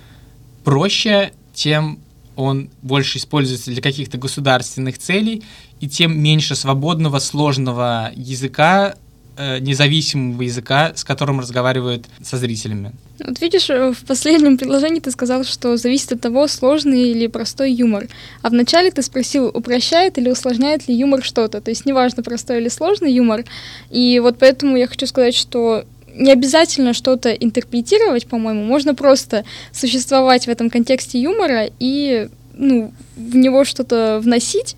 проще, 0.62 1.32
тем 1.54 1.98
он 2.36 2.70
больше 2.82 3.18
используется 3.18 3.72
для 3.72 3.82
каких-то 3.82 4.18
государственных 4.18 4.98
целей, 4.98 5.42
и 5.80 5.88
тем 5.88 6.20
меньше 6.20 6.54
свободного, 6.54 7.18
сложного 7.18 8.12
языка, 8.14 8.94
э, 9.38 9.58
независимого 9.60 10.42
языка, 10.42 10.92
с 10.94 11.04
которым 11.04 11.40
разговаривают 11.40 12.06
со 12.22 12.36
зрителями. 12.36 12.92
Вот 13.24 13.40
видишь, 13.40 13.70
э, 13.70 13.92
в 13.92 14.04
последнем 14.04 14.58
предложении 14.58 15.00
ты 15.00 15.10
сказал, 15.10 15.44
что 15.44 15.76
зависит 15.76 16.12
от 16.12 16.20
того, 16.20 16.46
сложный 16.48 17.10
или 17.10 17.26
простой 17.28 17.72
юмор. 17.72 18.08
А 18.42 18.50
вначале 18.50 18.90
ты 18.90 19.02
спросил, 19.02 19.46
упрощает 19.46 20.18
или 20.18 20.30
усложняет 20.30 20.88
ли 20.88 20.94
юмор 20.94 21.22
что-то. 21.22 21.60
То 21.60 21.70
есть 21.70 21.86
неважно, 21.86 22.22
простой 22.22 22.60
или 22.60 22.68
сложный 22.68 23.12
юмор. 23.12 23.44
И 23.90 24.20
вот 24.20 24.36
поэтому 24.38 24.76
я 24.76 24.86
хочу 24.86 25.06
сказать, 25.06 25.34
что 25.34 25.84
не 26.14 26.32
обязательно 26.32 26.92
что-то 26.92 27.30
интерпретировать, 27.32 28.26
по-моему, 28.26 28.64
можно 28.64 28.94
просто 28.94 29.44
существовать 29.72 30.46
в 30.46 30.48
этом 30.48 30.68
контексте 30.68 31.20
юмора 31.20 31.70
и 31.78 32.28
ну, 32.54 32.92
в 33.16 33.36
него 33.36 33.64
что-то 33.64 34.20
вносить, 34.22 34.76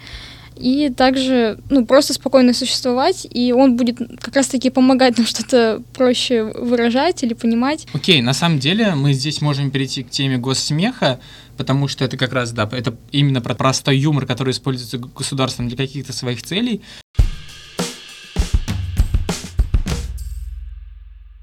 и 0.61 0.91
также 0.91 1.59
ну, 1.71 1.87
просто 1.87 2.13
спокойно 2.13 2.53
существовать, 2.53 3.27
и 3.31 3.53
он 3.53 3.77
будет 3.77 3.99
как 4.21 4.37
раз-таки 4.37 4.71
помогать 4.71 5.17
нам 5.17 5.27
что-то 5.27 5.83
проще 5.95 6.45
выражать 6.45 7.23
или 7.23 7.35
понимать. 7.35 7.87
Окей, 7.95 8.21
okay, 8.21 8.23
на 8.23 8.35
самом 8.35 8.59
деле 8.59 8.95
мы 8.95 9.15
здесь 9.15 9.41
можем 9.41 9.71
перейти 9.71 10.03
к 10.03 10.11
теме 10.11 10.37
госсмеха, 10.37 11.21
потому 11.57 11.89
что 11.89 12.05
это 12.05 12.17
как 12.17 12.33
раз, 12.33 12.53
да, 12.53 12.69
это 12.71 12.95
именно 13.11 13.41
про 13.41 13.55
простой 13.55 13.97
юмор, 13.99 14.27
который 14.27 14.51
используется 14.51 14.99
государством 14.99 15.69
для 15.69 15.77
каких-то 15.77 16.13
своих 16.13 16.43
целей. 16.43 16.83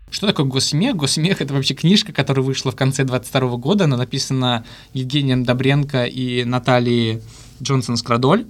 Что 0.10 0.26
такое 0.26 0.48
госсмех? 0.48 0.96
Госсмех— 0.96 1.42
это 1.44 1.54
вообще 1.54 1.76
книжка, 1.76 2.12
которая 2.12 2.44
вышла 2.44 2.72
в 2.72 2.76
конце 2.76 3.04
22 3.04 3.58
года. 3.58 3.84
Она 3.84 3.98
написана 3.98 4.66
Евгением 4.94 5.44
Добренко 5.44 6.06
и 6.06 6.44
Натальей 6.44 7.22
Джонсон-Скрадоль. 7.62 8.48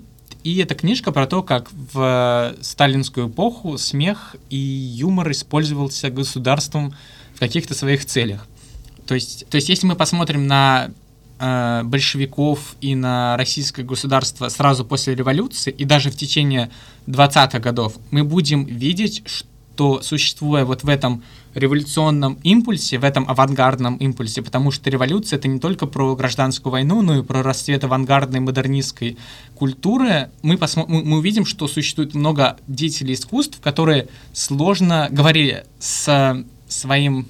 И 0.47 0.59
это 0.59 0.75
книжка 0.75 1.11
про 1.11 1.27
то, 1.27 1.43
как 1.43 1.69
в 1.73 2.55
сталинскую 2.61 3.27
эпоху 3.27 3.77
смех 3.77 4.37
и 4.49 4.55
юмор 4.55 5.29
использовался 5.31 6.09
государством 6.09 6.95
в 7.35 7.39
каких-то 7.39 7.73
своих 7.73 8.05
целях. 8.05 8.47
То 9.05 9.13
есть, 9.13 9.45
то 9.49 9.55
есть 9.55 9.67
если 9.67 9.85
мы 9.85 9.97
посмотрим 9.97 10.47
на 10.47 10.91
э, 11.39 11.81
большевиков 11.83 12.77
и 12.79 12.95
на 12.95 13.35
российское 13.35 13.83
государство 13.83 14.47
сразу 14.47 14.85
после 14.85 15.15
революции 15.15 15.69
и 15.69 15.83
даже 15.83 16.09
в 16.11 16.15
течение 16.15 16.71
20-х 17.07 17.59
годов, 17.59 17.97
мы 18.11 18.23
будем 18.23 18.63
видеть, 18.63 19.23
что 19.25 19.49
то 19.77 20.01
существуя 20.01 20.65
вот 20.65 20.83
в 20.83 20.89
этом 20.89 21.23
революционном 21.53 22.37
импульсе, 22.43 22.97
в 22.97 23.03
этом 23.03 23.29
авангардном 23.29 23.97
импульсе, 23.97 24.41
потому 24.41 24.71
что 24.71 24.89
революция 24.89 25.37
это 25.37 25.47
не 25.47 25.59
только 25.59 25.85
про 25.85 26.15
гражданскую 26.15 26.71
войну, 26.71 27.01
но 27.01 27.19
и 27.19 27.23
про 27.23 27.41
расцвет 27.43 27.83
авангардной 27.83 28.39
модернистской 28.39 29.17
культуры, 29.55 30.29
мы, 30.41 30.55
посмо- 30.55 30.85
мы 30.87 31.17
увидим, 31.17 31.45
что 31.45 31.67
существует 31.67 32.13
много 32.13 32.57
деятелей 32.67 33.13
искусств, 33.13 33.59
которые 33.61 34.07
сложно 34.33 35.07
говорили 35.11 35.65
с 35.79 36.43
своим 36.67 37.27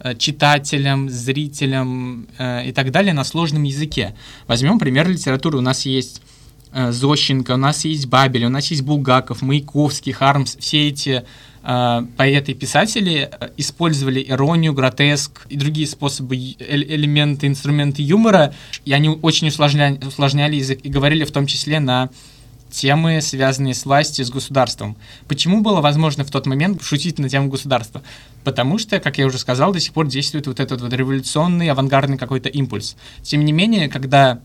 э, 0.00 0.14
читателям, 0.16 1.10
зрителям 1.10 2.26
э, 2.38 2.68
и 2.68 2.72
так 2.72 2.90
далее 2.90 3.12
на 3.12 3.24
сложном 3.24 3.64
языке. 3.64 4.14
Возьмем 4.46 4.78
пример 4.78 5.08
литературы. 5.08 5.58
У 5.58 5.60
нас 5.60 5.86
есть 5.86 6.22
э, 6.72 6.92
Зощенко, 6.92 7.52
у 7.52 7.56
нас 7.56 7.84
есть 7.84 8.06
Бабель, 8.06 8.46
у 8.46 8.48
нас 8.48 8.70
есть 8.70 8.82
Булгаков, 8.82 9.42
Маяковский, 9.42 10.12
Хармс, 10.12 10.56
все 10.56 10.88
эти 10.88 11.24
поэты 11.64 12.52
и 12.52 12.54
писатели 12.54 13.30
э, 13.30 13.48
использовали 13.56 14.24
иронию, 14.26 14.74
гротеск 14.74 15.46
и 15.48 15.56
другие 15.56 15.86
способы, 15.86 16.36
элементы, 16.36 17.46
инструменты 17.46 18.02
юмора, 18.02 18.52
и 18.84 18.92
они 18.92 19.08
очень 19.08 19.48
усложняли, 19.48 19.98
усложняли 20.04 20.56
язык 20.56 20.80
и 20.82 20.90
говорили 20.90 21.24
в 21.24 21.30
том 21.30 21.46
числе 21.46 21.80
на 21.80 22.10
темы, 22.70 23.22
связанные 23.22 23.72
с 23.72 23.86
властью, 23.86 24.26
с 24.26 24.30
государством. 24.30 24.96
Почему 25.26 25.62
было 25.62 25.80
возможно 25.80 26.24
в 26.24 26.30
тот 26.30 26.44
момент 26.44 26.82
шутить 26.82 27.18
на 27.18 27.28
тему 27.28 27.48
государства? 27.48 28.02
Потому 28.42 28.78
что, 28.78 29.00
как 29.00 29.16
я 29.16 29.26
уже 29.26 29.38
сказал, 29.38 29.72
до 29.72 29.80
сих 29.80 29.92
пор 29.94 30.06
действует 30.06 30.46
вот 30.46 30.60
этот 30.60 30.82
вот 30.82 30.92
революционный, 30.92 31.70
авангардный 31.70 32.18
какой-то 32.18 32.48
импульс. 32.50 32.96
Тем 33.22 33.44
не 33.44 33.52
менее, 33.52 33.88
когда 33.88 34.40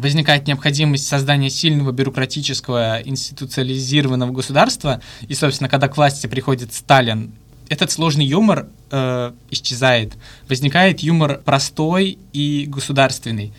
возникает 0.00 0.46
необходимость 0.46 1.06
создания 1.06 1.50
сильного 1.50 1.92
бюрократического 1.92 3.00
институциализированного 3.02 4.32
государства, 4.32 5.00
и, 5.28 5.34
собственно, 5.34 5.68
когда 5.68 5.88
к 5.88 5.96
власти 5.96 6.26
приходит 6.26 6.72
Сталин, 6.72 7.32
этот 7.68 7.92
сложный 7.92 8.24
юмор 8.24 8.68
э, 8.90 9.32
исчезает. 9.50 10.14
Возникает 10.48 11.00
юмор 11.00 11.40
простой 11.44 12.18
и 12.32 12.66
государственный. 12.66 13.52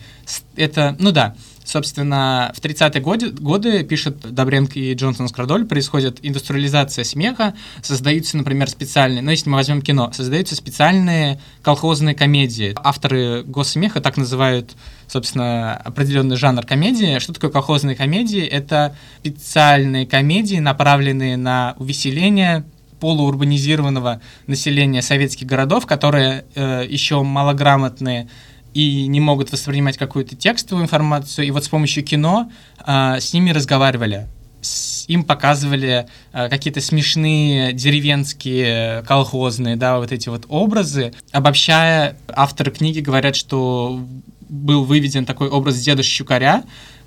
Это, 0.54 0.94
ну 0.98 1.12
да, 1.12 1.34
Собственно, 1.72 2.52
в 2.54 2.60
30-е 2.60 3.00
годы, 3.00 3.30
годы, 3.30 3.82
пишет 3.82 4.18
Добренко 4.20 4.78
и 4.78 4.92
Джонсон 4.92 5.28
Скрадоль, 5.28 5.64
происходит 5.64 6.18
индустриализация 6.20 7.02
смеха, 7.02 7.54
создаются, 7.80 8.36
например, 8.36 8.68
специальные, 8.68 9.22
ну, 9.22 9.30
если 9.30 9.48
мы 9.48 9.56
возьмем 9.56 9.80
кино, 9.80 10.12
создаются 10.12 10.54
специальные 10.54 11.40
колхозные 11.62 12.14
комедии. 12.14 12.74
Авторы 12.76 13.42
госсмеха 13.44 14.02
так 14.02 14.18
называют, 14.18 14.72
собственно, 15.06 15.74
определенный 15.74 16.36
жанр 16.36 16.66
комедии. 16.66 17.18
Что 17.20 17.32
такое 17.32 17.50
колхозные 17.50 17.96
комедии? 17.96 18.44
Это 18.44 18.94
специальные 19.20 20.04
комедии, 20.06 20.56
направленные 20.56 21.38
на 21.38 21.74
увеселение 21.78 22.66
полуурбанизированного 23.00 24.20
населения 24.46 25.00
советских 25.00 25.46
городов, 25.46 25.86
которые 25.86 26.44
э, 26.54 26.84
еще 26.86 27.22
малограмотные 27.22 28.28
и 28.74 29.06
не 29.06 29.20
могут 29.20 29.52
воспринимать 29.52 29.96
какую-то 29.98 30.36
текстовую 30.36 30.84
информацию. 30.84 31.46
И 31.46 31.50
вот 31.50 31.64
с 31.64 31.68
помощью 31.68 32.04
кино 32.04 32.50
э, 32.86 33.20
с 33.20 33.32
ними 33.32 33.50
разговаривали. 33.50 34.28
С, 34.60 35.04
им 35.08 35.24
показывали 35.24 36.06
э, 36.32 36.48
какие-то 36.48 36.80
смешные 36.80 37.72
деревенские, 37.72 39.02
колхозные, 39.02 39.76
да, 39.76 39.98
вот 39.98 40.12
эти 40.12 40.28
вот 40.28 40.46
образы. 40.48 41.12
Обобщая, 41.32 42.16
авторы 42.28 42.70
книги 42.70 43.00
говорят, 43.00 43.36
что 43.36 44.00
был 44.48 44.84
выведен 44.84 45.24
такой 45.24 45.48
образ 45.48 45.78
деда 45.78 46.02
Щукаря, 46.02 46.64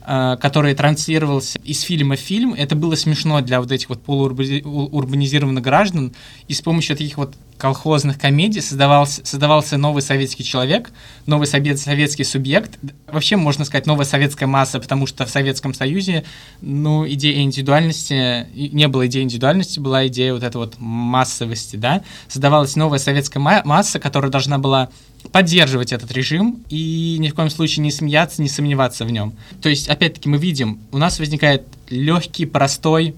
Э, 0.07 0.37
который 0.39 0.75
транслировался 0.75 1.57
из 1.63 1.81
фильма 1.81 2.15
в 2.15 2.19
фильм, 2.19 2.53
это 2.53 2.75
было 2.75 2.93
смешно 2.93 3.41
для 3.41 3.59
вот 3.59 3.71
этих 3.71 3.89
вот 3.89 4.03
полуурбанизированных 4.03 5.63
граждан, 5.63 6.13
и 6.47 6.53
с 6.53 6.61
помощью 6.61 6.95
таких 6.95 7.17
вот 7.17 7.33
колхозных 7.57 8.19
комедий 8.19 8.61
создавался, 8.61 9.25
создавался 9.25 9.77
новый 9.77 10.01
советский 10.01 10.43
человек, 10.43 10.91
новый 11.25 11.47
совет, 11.47 11.79
советский 11.79 12.23
субъект, 12.23 12.77
вообще 13.07 13.37
можно 13.37 13.63
сказать 13.63 13.85
новая 13.85 14.05
советская 14.05 14.47
масса, 14.47 14.79
потому 14.79 15.07
что 15.07 15.25
в 15.25 15.29
Советском 15.29 15.73
Союзе, 15.73 16.25
ну, 16.61 17.07
идея 17.07 17.41
индивидуальности, 17.41 18.47
не 18.53 18.87
было 18.87 19.07
идеи 19.07 19.23
индивидуальности, 19.23 19.79
была 19.79 20.07
идея 20.07 20.33
вот 20.33 20.43
этой 20.43 20.57
вот 20.57 20.75
массовости, 20.79 21.77
да, 21.77 22.03
создавалась 22.27 22.75
новая 22.75 22.99
советская 22.99 23.41
масса, 23.63 23.99
которая 23.99 24.31
должна 24.31 24.57
была 24.57 24.89
поддерживать 25.31 25.91
этот 25.91 26.11
режим 26.11 26.63
и 26.69 27.17
ни 27.19 27.29
в 27.29 27.35
коем 27.35 27.49
случае 27.49 27.83
не 27.83 27.91
смеяться, 27.91 28.41
не 28.41 28.49
сомневаться 28.49 29.05
в 29.05 29.11
нем. 29.11 29.33
То 29.61 29.69
есть, 29.69 29.87
опять-таки, 29.87 30.29
мы 30.29 30.37
видим, 30.37 30.79
у 30.91 30.97
нас 30.97 31.19
возникает 31.19 31.63
легкий, 31.89 32.45
простой, 32.45 33.15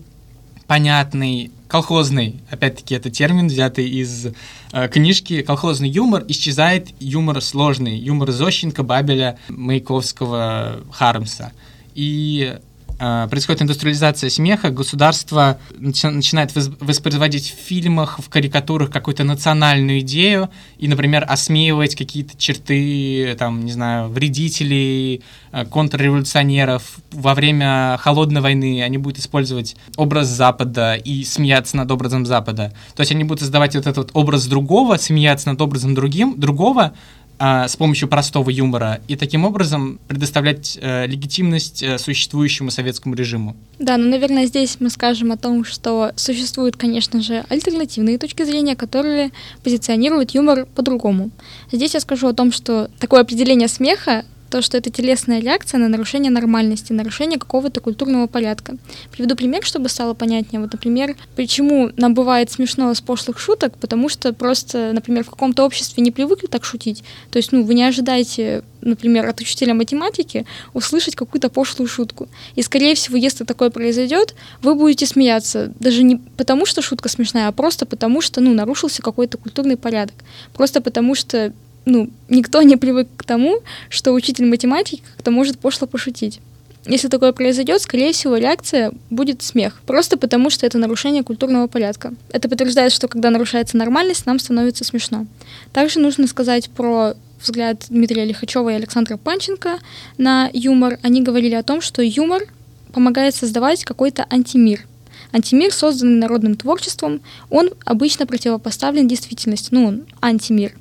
понятный, 0.68 1.52
колхозный, 1.68 2.42
опять-таки, 2.50 2.96
это 2.96 3.10
термин, 3.10 3.48
взятый 3.48 3.90
из 3.90 4.28
э, 4.72 4.88
книжки, 4.90 5.42
колхозный 5.42 5.90
юмор, 5.90 6.24
исчезает 6.28 6.90
юмор 7.00 7.42
сложный, 7.42 7.98
юмор 7.98 8.32
Зощенко, 8.32 8.84
Бабеля, 8.84 9.38
Маяковского, 9.50 10.82
Хармса. 10.92 11.52
И 11.96 12.58
происходит 12.98 13.62
индустриализация 13.62 14.30
смеха, 14.30 14.70
государство 14.70 15.60
начи- 15.72 16.10
начинает 16.10 16.56
вос- 16.56 16.76
воспроизводить 16.80 17.52
в 17.52 17.68
фильмах, 17.68 18.20
в 18.20 18.30
карикатурах 18.30 18.90
какую-то 18.90 19.24
национальную 19.24 20.00
идею 20.00 20.50
и, 20.80 20.88
например, 20.88 21.26
осмеивать 21.28 21.96
какие-то 21.96 22.38
черты, 22.38 23.36
там, 23.38 23.64
не 23.66 23.72
знаю, 23.72 24.10
вредителей, 24.10 25.22
э, 25.52 25.66
контрреволюционеров. 25.66 26.98
Во 27.12 27.36
время 27.36 27.98
холодной 28.00 28.42
войны 28.42 28.82
они 28.82 28.98
будут 28.98 29.20
использовать 29.20 29.76
образ 29.96 30.28
Запада 30.28 30.96
и 30.96 31.24
смеяться 31.24 31.78
над 31.78 31.92
образом 31.92 32.26
Запада. 32.26 32.74
То 32.96 33.02
есть 33.02 33.12
они 33.12 33.24
будут 33.24 33.42
создавать 33.42 33.76
вот 33.76 33.82
этот 33.82 33.98
вот 33.98 34.10
образ 34.14 34.48
другого, 34.48 34.98
смеяться 34.98 35.50
над 35.50 35.62
образом 35.62 35.94
другим, 35.94 36.40
другого, 36.40 36.94
с 37.40 37.76
помощью 37.76 38.08
простого 38.08 38.50
юмора 38.50 39.00
и 39.08 39.16
таким 39.16 39.46
образом 39.46 40.00
предоставлять 40.08 40.78
э, 40.82 41.06
легитимность 41.06 41.84
э, 41.84 41.98
существующему 42.00 42.72
советскому 42.72 43.14
режиму. 43.14 43.56
Да, 43.78 43.98
ну, 43.98 44.10
наверное, 44.10 44.48
здесь 44.48 44.78
мы 44.80 44.90
скажем 44.90 45.32
о 45.32 45.38
том, 45.38 45.64
что 45.64 46.12
существуют, 46.16 46.78
конечно 46.78 47.22
же, 47.22 47.46
альтернативные 47.50 48.18
точки 48.18 48.44
зрения, 48.44 48.76
которые 48.76 49.32
позиционируют 49.64 50.32
юмор 50.32 50.66
по-другому. 50.66 51.30
Здесь 51.72 51.94
я 51.94 52.00
скажу 52.00 52.28
о 52.28 52.34
том, 52.34 52.52
что 52.52 52.90
такое 53.00 53.22
определение 53.22 53.68
смеха 53.68 54.26
то, 54.50 54.62
что 54.62 54.78
это 54.78 54.90
телесная 54.90 55.40
реакция 55.40 55.80
на 55.80 55.88
нарушение 55.88 56.32
нормальности, 56.32 56.94
нарушение 56.94 57.40
какого-то 57.40 57.82
культурного 57.82 58.28
порядка. 58.28 58.78
Приведу 59.12 59.36
пример, 59.36 59.64
чтобы 59.64 59.90
стало 59.90 60.14
понятнее. 60.14 60.62
Вот, 60.62 60.72
например, 60.72 61.16
почему 61.36 61.92
нам 61.98 62.14
бывает 62.14 62.52
смешно 62.52 62.94
с 62.94 63.02
пошлых 63.02 63.40
шуток, 63.40 63.78
потому 63.78 64.10
что 64.10 64.34
просто, 64.34 64.92
например, 64.94 65.24
в 65.24 65.30
каком-то 65.30 65.66
обществе 65.66 66.04
не 66.04 66.12
привыкли 66.12 66.48
так 66.48 66.64
шутить. 66.64 67.04
То 67.32 67.38
есть, 67.38 67.52
ну, 67.52 67.64
вы 67.64 67.74
не 67.74 67.84
ожидаете, 67.84 68.64
например, 68.82 69.28
от 69.28 69.42
учителя 69.42 69.74
математики 69.74 70.46
услышать 70.74 71.16
какую-то 71.16 71.50
пошлую 71.50 71.88
шутку. 71.88 72.28
И, 72.56 72.62
скорее 72.62 72.96
всего, 72.96 73.18
если 73.18 73.44
такое 73.44 73.70
произойдет, 73.70 74.36
вы 74.62 74.76
будете 74.76 75.06
смеяться. 75.06 75.74
Даже 75.80 76.04
не 76.04 76.18
потому, 76.38 76.66
что 76.66 76.82
шутка 76.82 77.10
смешная, 77.10 77.48
а 77.48 77.52
просто 77.52 77.86
потому, 77.86 78.22
что, 78.22 78.42
ну, 78.42 78.54
нарушился 78.54 79.02
какой-то 79.02 79.38
культурный 79.38 79.78
порядок. 79.78 80.16
Просто 80.54 80.82
потому, 80.82 81.16
что 81.16 81.54
ну, 81.88 82.10
никто 82.28 82.62
не 82.64 82.76
привык 82.76 83.08
к 83.16 83.24
тому, 83.24 83.62
что 83.90 84.12
учитель 84.12 84.46
математики 84.46 85.02
как-то 85.16 85.32
может 85.32 85.58
пошло 85.58 85.88
пошутить. 85.88 86.42
Если 86.86 87.08
такое 87.08 87.32
произойдет, 87.32 87.82
скорее 87.82 88.12
всего, 88.12 88.36
реакция 88.36 88.92
будет 89.10 89.42
смех. 89.42 89.82
Просто 89.86 90.18
потому, 90.18 90.50
что 90.50 90.66
это 90.66 90.78
нарушение 90.78 91.24
культурного 91.24 91.68
порядка. 91.68 92.14
Это 92.30 92.50
подтверждает, 92.50 92.92
что 92.92 93.08
когда 93.08 93.30
нарушается 93.30 93.78
нормальность, 93.78 94.26
нам 94.26 94.40
становится 94.40 94.84
смешно. 94.84 95.26
Также 95.72 96.00
нужно 96.00 96.28
сказать 96.28 96.70
про 96.70 97.14
взгляд 97.42 97.86
Дмитрия 97.90 98.26
Лихачева 98.26 98.70
и 98.70 98.76
Александра 98.76 99.16
Панченко 99.16 99.80
на 100.18 100.50
юмор. 100.52 101.00
Они 101.04 101.22
говорили 101.22 101.56
о 101.56 101.64
том, 101.64 101.80
что 101.80 102.02
юмор 102.02 102.44
помогает 102.92 103.34
создавать 103.34 103.86
какой-то 103.86 104.26
антимир. 104.30 104.86
Антимир, 105.32 105.74
созданный 105.74 106.20
народным 106.20 106.56
творчеством, 106.56 107.22
он 107.50 107.72
обычно 107.86 108.26
противопоставлен 108.26 109.08
действительности, 109.08 109.70
ну, 109.72 109.88
он 109.88 110.06
антимир 110.22 110.74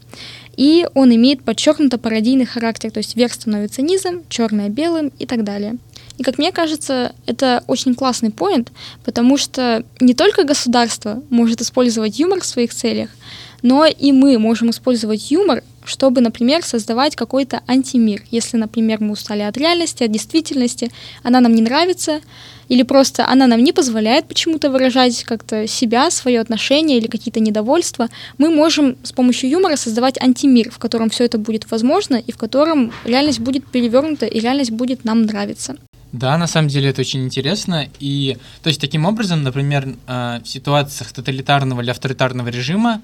и 0.57 0.87
он 0.95 1.15
имеет 1.15 1.43
подчеркнуто 1.43 1.99
пародийный 1.99 2.47
характер, 2.47 2.91
то 2.91 2.99
есть 2.99 3.17
верх 3.17 3.35
становится 3.35 3.83
низом, 3.83 4.23
черное 4.29 4.69
белым 4.69 5.13
и 5.19 5.27
так 5.27 5.45
далее. 5.45 5.77
И 6.19 6.23
как 6.23 6.39
мне 6.39 6.51
кажется, 6.51 7.15
это 7.27 7.63
очень 7.67 7.95
классный 7.95 8.31
поинт, 8.31 8.73
потому 9.05 9.37
что 9.37 9.85
не 10.01 10.15
только 10.15 10.45
государство 10.45 11.23
может 11.29 11.61
использовать 11.61 12.19
юмор 12.19 12.41
в 12.41 12.47
своих 12.47 12.73
целях, 12.73 13.11
но 13.63 13.85
и 13.85 14.13
мы 14.13 14.39
можем 14.39 14.71
использовать 14.71 15.31
юмор, 15.31 15.63
чтобы, 15.87 16.21
например, 16.21 16.65
создавать 16.65 17.17
какой-то 17.17 17.61
антимир. 17.67 18.23
Если, 18.31 18.57
например, 18.57 18.99
мы 19.01 19.13
устали 19.13 19.43
от 19.43 19.57
реальности, 19.57 20.05
от 20.05 20.11
действительности, 20.11 20.91
она 21.23 21.41
нам 21.41 21.55
не 21.55 21.63
нравится, 21.63 22.21
или 22.69 22.83
просто 22.83 23.27
она 23.27 23.47
нам 23.47 23.63
не 23.63 23.73
позволяет 23.73 24.27
почему-то 24.27 24.71
выражать 24.71 25.25
как-то 25.25 25.67
себя, 25.67 26.11
свое 26.11 26.41
отношение 26.41 26.99
или 26.99 27.07
какие-то 27.07 27.41
недовольства, 27.41 28.09
мы 28.39 28.51
можем 28.51 28.97
с 29.03 29.13
помощью 29.13 29.51
юмора 29.51 29.77
создавать 29.77 30.21
антимир, 30.21 30.71
в 30.71 30.79
котором 30.79 31.09
все 31.09 31.25
это 31.25 31.39
будет 31.39 31.71
возможно 31.71 32.17
и 32.17 32.33
в 32.33 32.37
котором 32.37 32.93
реальность 33.05 33.41
будет 33.41 33.67
перевернута 33.67 34.27
и 34.27 34.41
реальность 34.41 34.73
будет 34.73 35.05
нам 35.05 35.23
нравиться. 35.23 35.77
Да, 36.13 36.39
на 36.39 36.47
самом 36.47 36.69
деле 36.69 36.91
это 36.91 37.03
очень 37.03 37.25
интересно. 37.25 37.89
И, 38.01 38.39
то 38.63 38.69
есть, 38.69 38.81
таким 38.81 39.05
образом, 39.05 39.43
например, 39.43 39.97
э, 40.07 40.41
в 40.43 40.49
ситуациях 40.49 41.13
тоталитарного 41.13 41.83
или 41.83 41.91
авторитарного 41.91 42.49
режима 42.49 43.03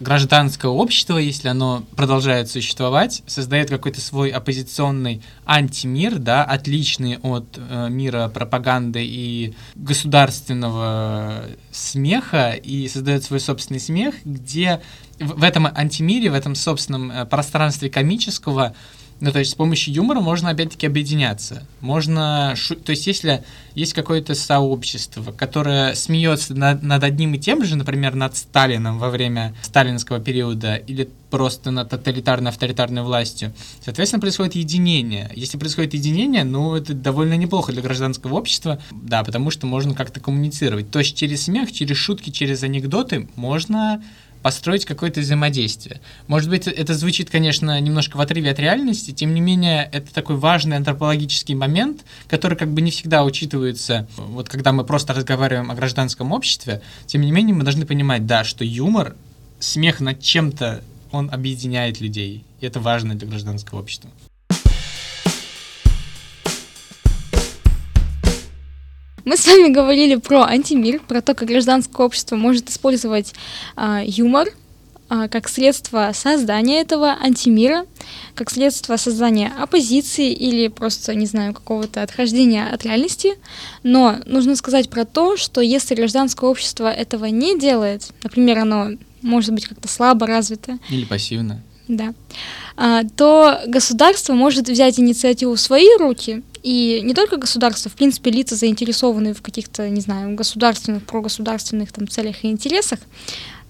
гражданское 0.00 0.68
общество, 0.68 1.18
если 1.18 1.48
оно 1.48 1.84
продолжает 1.94 2.48
существовать, 2.48 3.22
создает 3.26 3.68
какой-то 3.68 4.00
свой 4.00 4.30
оппозиционный 4.30 5.22
антимир, 5.44 6.18
да, 6.18 6.42
отличный 6.42 7.18
от 7.18 7.46
э, 7.56 7.88
мира 7.90 8.28
пропаганды 8.32 9.04
и 9.04 9.54
государственного 9.74 11.44
смеха, 11.70 12.52
и 12.52 12.88
создает 12.88 13.24
свой 13.24 13.40
собственный 13.40 13.80
смех, 13.80 14.14
где 14.24 14.80
в, 15.20 15.40
в 15.40 15.44
этом 15.44 15.66
антимире, 15.66 16.30
в 16.30 16.34
этом 16.34 16.54
собственном 16.54 17.12
э, 17.12 17.26
пространстве 17.26 17.90
комического 17.90 18.74
ну, 19.20 19.32
то 19.32 19.38
есть 19.38 19.52
с 19.52 19.54
помощью 19.54 19.94
юмора 19.94 20.20
можно 20.20 20.50
опять-таки 20.50 20.86
объединяться. 20.86 21.66
Можно, 21.80 22.54
шу... 22.56 22.74
то 22.74 22.90
есть 22.90 23.06
если 23.06 23.44
есть 23.74 23.92
какое-то 23.92 24.34
сообщество, 24.34 25.32
которое 25.32 25.94
смеется 25.94 26.54
над, 26.54 26.82
над 26.82 27.04
одним 27.04 27.34
и 27.34 27.38
тем 27.38 27.64
же, 27.64 27.76
например, 27.76 28.14
над 28.14 28.36
Сталином 28.36 28.98
во 28.98 29.10
время 29.10 29.54
сталинского 29.62 30.20
периода 30.20 30.74
или 30.74 31.08
просто 31.30 31.70
над 31.70 31.90
тоталитарной 31.90 32.50
авторитарной 32.50 33.02
властью, 33.02 33.52
соответственно, 33.84 34.20
происходит 34.20 34.54
единение. 34.54 35.30
Если 35.34 35.58
происходит 35.58 35.94
единение, 35.94 36.44
ну, 36.44 36.74
это 36.74 36.94
довольно 36.94 37.34
неплохо 37.34 37.72
для 37.72 37.82
гражданского 37.82 38.34
общества, 38.34 38.80
да, 38.90 39.22
потому 39.22 39.50
что 39.50 39.66
можно 39.66 39.94
как-то 39.94 40.20
коммуницировать. 40.20 40.90
То 40.90 40.98
есть 40.98 41.16
через 41.16 41.44
смех, 41.44 41.70
через 41.72 41.96
шутки, 41.96 42.30
через 42.30 42.62
анекдоты 42.62 43.28
можно 43.36 44.02
построить 44.42 44.84
какое-то 44.84 45.20
взаимодействие. 45.20 46.00
Может 46.26 46.50
быть, 46.50 46.66
это 46.66 46.94
звучит, 46.94 47.30
конечно, 47.30 47.80
немножко 47.80 48.16
в 48.16 48.20
отрыве 48.20 48.50
от 48.50 48.58
реальности, 48.58 49.10
тем 49.10 49.34
не 49.34 49.40
менее, 49.40 49.88
это 49.92 50.12
такой 50.12 50.36
важный 50.36 50.76
антропологический 50.76 51.54
момент, 51.54 52.04
который 52.28 52.56
как 52.56 52.72
бы 52.72 52.80
не 52.80 52.90
всегда 52.90 53.24
учитывается, 53.24 54.08
вот 54.16 54.48
когда 54.48 54.72
мы 54.72 54.84
просто 54.84 55.12
разговариваем 55.12 55.70
о 55.70 55.74
гражданском 55.74 56.32
обществе, 56.32 56.82
тем 57.06 57.22
не 57.22 57.32
менее, 57.32 57.54
мы 57.54 57.64
должны 57.64 57.86
понимать, 57.86 58.26
да, 58.26 58.44
что 58.44 58.64
юмор, 58.64 59.16
смех 59.58 60.00
над 60.00 60.20
чем-то, 60.20 60.82
он 61.12 61.30
объединяет 61.30 62.00
людей, 62.00 62.44
и 62.60 62.66
это 62.66 62.80
важно 62.80 63.14
для 63.14 63.28
гражданского 63.28 63.80
общества. 63.80 64.10
Мы 69.24 69.36
с 69.36 69.46
вами 69.46 69.72
говорили 69.72 70.16
про 70.16 70.44
антимир, 70.44 71.00
про 71.00 71.20
то, 71.20 71.34
как 71.34 71.48
гражданское 71.48 72.04
общество 72.04 72.36
может 72.36 72.70
использовать 72.70 73.34
а, 73.76 74.02
юмор 74.04 74.48
а, 75.12 75.26
как 75.28 75.48
средство 75.48 76.12
создания 76.14 76.80
этого 76.80 77.16
антимира, 77.20 77.84
как 78.36 78.48
средство 78.48 78.96
создания 78.96 79.52
оппозиции 79.58 80.32
или 80.32 80.68
просто, 80.68 81.14
не 81.16 81.26
знаю, 81.26 81.52
какого-то 81.52 82.02
отхождения 82.02 82.66
от 82.72 82.84
реальности. 82.84 83.34
Но 83.82 84.18
нужно 84.24 84.54
сказать 84.54 84.88
про 84.88 85.04
то, 85.04 85.36
что 85.36 85.60
если 85.60 85.96
гражданское 85.96 86.48
общество 86.48 86.90
этого 86.90 87.24
не 87.24 87.58
делает, 87.58 88.12
например, 88.22 88.60
оно 88.60 88.90
может 89.20 89.52
быть 89.52 89.66
как-то 89.66 89.88
слабо 89.88 90.28
развито. 90.28 90.78
Или 90.90 91.04
пассивно. 91.04 91.60
Да. 91.88 92.14
А, 92.76 93.02
то 93.16 93.60
государство 93.66 94.34
может 94.34 94.68
взять 94.68 95.00
инициативу 95.00 95.56
в 95.56 95.60
свои 95.60 95.88
руки 95.98 96.44
и 96.62 97.00
не 97.02 97.14
только 97.14 97.36
государство, 97.36 97.90
в 97.90 97.94
принципе, 97.94 98.30
лица, 98.30 98.56
заинтересованные 98.56 99.34
в 99.34 99.42
каких-то, 99.42 99.88
не 99.88 100.00
знаю, 100.00 100.34
государственных, 100.34 101.04
прогосударственных 101.04 101.92
там 101.92 102.08
целях 102.08 102.44
и 102.44 102.50
интересах, 102.50 102.98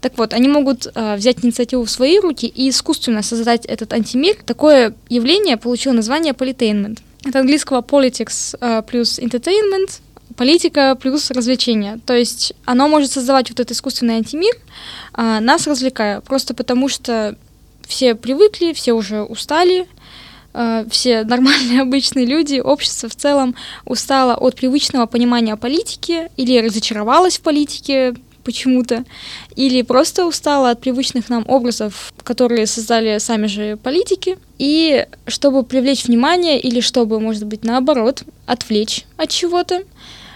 так 0.00 0.16
вот, 0.16 0.32
они 0.32 0.48
могут 0.48 0.86
э, 0.86 1.16
взять 1.16 1.44
инициативу 1.44 1.84
в 1.84 1.90
свои 1.90 2.18
руки 2.18 2.46
и 2.46 2.70
искусственно 2.70 3.22
создать 3.22 3.66
этот 3.66 3.92
антимир. 3.92 4.36
Такое 4.46 4.94
явление 5.08 5.56
получило 5.56 5.92
название 5.92 6.32
политейнмент. 6.32 7.02
От 7.24 7.36
английского 7.36 7.82
politics 7.82 8.56
э, 8.60 8.82
плюс 8.82 9.18
entertainment, 9.18 10.00
политика 10.36 10.96
плюс 10.98 11.30
развлечение. 11.30 12.00
То 12.06 12.14
есть 12.14 12.54
оно 12.64 12.88
может 12.88 13.12
создавать 13.12 13.50
вот 13.50 13.60
этот 13.60 13.72
искусственный 13.72 14.16
антимир, 14.16 14.54
э, 15.16 15.38
нас 15.40 15.66
развлекая, 15.66 16.22
просто 16.22 16.54
потому 16.54 16.88
что 16.88 17.36
все 17.86 18.14
привыкли, 18.14 18.72
все 18.72 18.94
уже 18.94 19.22
устали, 19.22 19.86
все 20.90 21.24
нормальные 21.24 21.80
обычные 21.82 22.26
люди, 22.26 22.58
общество 22.58 23.08
в 23.08 23.16
целом 23.16 23.54
устало 23.84 24.34
от 24.34 24.56
привычного 24.56 25.06
понимания 25.06 25.56
политики 25.56 26.28
или 26.36 26.58
разочаровалось 26.58 27.38
в 27.38 27.42
политике 27.42 28.14
почему-то, 28.42 29.04
или 29.54 29.82
просто 29.82 30.26
устало 30.26 30.70
от 30.70 30.80
привычных 30.80 31.28
нам 31.28 31.44
образов, 31.46 32.12
которые 32.24 32.66
создали 32.66 33.18
сами 33.18 33.46
же 33.46 33.76
политики. 33.76 34.38
И 34.58 35.06
чтобы 35.26 35.62
привлечь 35.62 36.04
внимание 36.04 36.58
или 36.58 36.80
чтобы, 36.80 37.20
может 37.20 37.44
быть, 37.44 37.64
наоборот, 37.64 38.22
отвлечь 38.46 39.04
от 39.16 39.30
чего-то, 39.30 39.82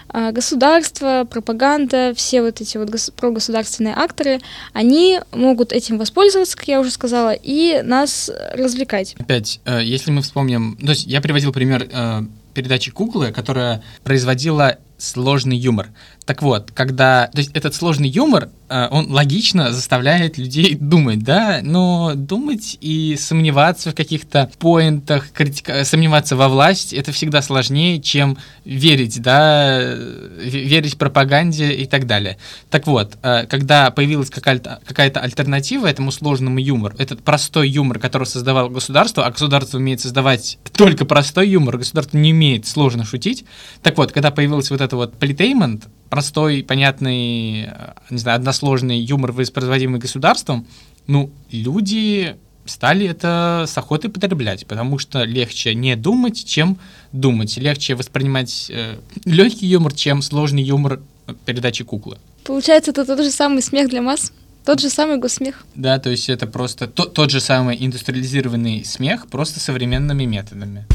государство, 0.09 1.27
пропаганда, 1.29 2.13
все 2.15 2.41
вот 2.41 2.61
эти 2.61 2.77
вот 2.77 2.89
гос- 2.89 3.11
прогосударственные 3.15 3.93
акторы, 3.95 4.39
они 4.73 5.19
могут 5.31 5.71
этим 5.73 5.97
воспользоваться, 5.97 6.55
как 6.57 6.67
я 6.67 6.79
уже 6.79 6.91
сказала, 6.91 7.33
и 7.33 7.81
нас 7.83 8.31
развлекать. 8.53 9.15
Опять, 9.19 9.59
э, 9.65 9.81
если 9.83 10.11
мы 10.11 10.21
вспомним, 10.21 10.77
то 10.77 10.89
есть 10.91 11.05
я 11.05 11.21
приводил 11.21 11.51
пример 11.51 11.87
э, 11.91 12.21
передачи 12.53 12.91
«Куклы», 12.91 13.31
которая 13.31 13.83
производила 14.03 14.77
сложный 14.97 15.57
юмор. 15.57 15.89
Так 16.25 16.41
вот, 16.41 16.71
когда... 16.71 17.27
То 17.27 17.37
есть 17.37 17.51
этот 17.53 17.75
сложный 17.75 18.09
юмор, 18.09 18.49
э, 18.67 18.87
он 18.89 19.11
логично 19.11 19.71
заставляет 19.71 20.39
людей 20.39 20.75
думать, 20.75 21.23
да? 21.23 21.59
Но 21.61 22.13
думать 22.15 22.77
и 22.81 23.15
сомневаться 23.19 23.91
в 23.91 23.95
каких-то 23.95 24.49
поинтах, 24.57 25.31
критика... 25.31 25.83
сомневаться 25.83 26.35
во 26.35 26.49
власть, 26.49 26.93
это 26.93 27.11
всегда 27.11 27.43
сложнее, 27.43 28.01
чем 28.01 28.37
верить, 28.63 29.21
да? 29.21 29.93
Верить 30.41 30.97
пропаганде 30.97 31.73
и 31.73 31.85
так 31.85 32.07
далее. 32.07 32.37
Так 32.71 32.87
вот, 32.87 33.17
э, 33.21 33.45
когда 33.45 33.91
появилась 33.91 34.31
какая-то 34.31 34.79
какая 34.85 35.11
альтернатива 35.11 35.85
этому 35.85 36.11
сложному 36.11 36.59
юмору, 36.59 36.95
этот 36.97 37.21
простой 37.21 37.69
юмор, 37.69 37.99
который 37.99 38.25
создавал 38.25 38.69
государство, 38.69 39.25
а 39.25 39.31
государство 39.31 39.77
умеет 39.77 40.01
создавать 40.01 40.57
только 40.73 41.05
простой 41.05 41.49
юмор, 41.49 41.77
государство 41.77 42.17
не 42.17 42.33
умеет 42.33 42.65
сложно 42.65 43.05
шутить. 43.05 43.45
Так 43.83 43.97
вот, 43.97 44.11
когда 44.11 44.31
появилась 44.31 44.71
вот 44.71 44.81
это 44.81 44.95
вот 44.95 45.13
политеймент, 45.19 45.85
простой, 46.09 46.63
понятный, 46.63 47.63
э, 47.63 47.93
не 48.09 48.17
знаю, 48.17 48.37
односложный 48.37 48.99
юмор, 48.99 49.31
воспроизводимый 49.31 49.99
государством, 49.99 50.65
ну, 51.07 51.29
люди 51.51 52.35
стали 52.65 53.07
это 53.07 53.65
с 53.67 53.77
охотой 53.77 54.09
потреблять, 54.09 54.65
потому 54.65 54.97
что 54.97 55.23
легче 55.23 55.75
не 55.75 55.95
думать, 55.95 56.45
чем 56.45 56.77
думать. 57.11 57.57
Легче 57.57 57.95
воспринимать 57.95 58.67
э, 58.69 58.95
легкий 59.25 59.67
юмор, 59.67 59.93
чем 59.93 60.21
сложный 60.21 60.63
юмор 60.63 60.99
передачи 61.45 61.83
куклы. 61.83 62.17
Получается, 62.43 62.91
это 62.91 63.05
тот 63.05 63.19
же 63.19 63.31
самый 63.31 63.61
смех 63.61 63.89
для 63.89 64.01
масс? 64.01 64.31
Тот 64.65 64.79
же 64.79 64.89
самый 64.89 65.17
госсмех. 65.17 65.63
Да, 65.75 65.99
то 65.99 66.09
есть 66.09 66.27
это 66.27 66.47
просто 66.47 66.87
то, 66.87 67.05
тот 67.05 67.29
же 67.29 67.39
самый 67.39 67.77
индустриализированный 67.79 68.83
смех, 68.83 69.27
просто 69.27 69.59
современными 69.59 70.25
методами. 70.25 70.85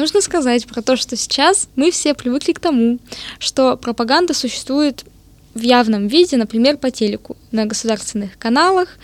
Нужно 0.00 0.22
сказать 0.22 0.66
про 0.66 0.80
то, 0.80 0.96
что 0.96 1.14
сейчас 1.14 1.68
мы 1.76 1.90
все 1.90 2.14
привыкли 2.14 2.52
к 2.52 2.58
тому, 2.58 2.98
что 3.38 3.76
пропаганда 3.76 4.32
существует 4.32 5.04
в 5.52 5.60
явном 5.60 6.06
виде, 6.06 6.38
например, 6.38 6.78
по 6.78 6.90
телеку, 6.90 7.36
на 7.52 7.66
государственных 7.66 8.38
каналах. 8.38 8.96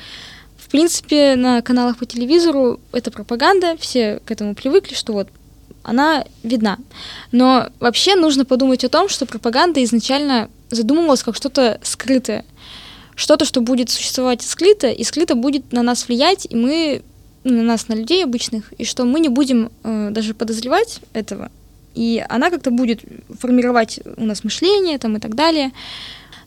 В 0.56 0.70
принципе, 0.70 1.36
на 1.36 1.60
каналах 1.60 1.98
по 1.98 2.06
телевизору 2.06 2.80
эта 2.92 3.10
пропаганда, 3.10 3.76
все 3.78 4.20
к 4.24 4.30
этому 4.30 4.54
привыкли, 4.54 4.94
что 4.94 5.12
вот 5.12 5.28
она 5.82 6.24
видна. 6.42 6.78
Но 7.30 7.68
вообще 7.78 8.14
нужно 8.14 8.46
подумать 8.46 8.82
о 8.82 8.88
том, 8.88 9.10
что 9.10 9.26
пропаганда 9.26 9.84
изначально 9.84 10.48
задумывалась 10.70 11.22
как 11.22 11.36
что-то 11.36 11.78
скрытое. 11.82 12.46
Что-то, 13.14 13.44
что 13.44 13.60
будет 13.60 13.90
существовать 13.90 14.40
скрыто, 14.40 14.88
и 14.88 15.04
скрыто 15.04 15.34
будет 15.34 15.72
на 15.72 15.82
нас 15.82 16.08
влиять, 16.08 16.46
и 16.48 16.56
мы 16.56 17.02
на 17.50 17.62
нас, 17.62 17.88
на 17.88 17.94
людей 17.94 18.24
обычных, 18.24 18.72
и 18.78 18.84
что 18.84 19.04
мы 19.04 19.20
не 19.20 19.28
будем 19.28 19.70
э, 19.84 20.08
даже 20.10 20.34
подозревать 20.34 21.00
этого, 21.12 21.50
и 21.94 22.24
она 22.28 22.50
как-то 22.50 22.70
будет 22.70 23.00
формировать 23.38 24.00
у 24.16 24.24
нас 24.24 24.44
мышление 24.44 24.98
там 24.98 25.16
и 25.16 25.20
так 25.20 25.34
далее. 25.34 25.72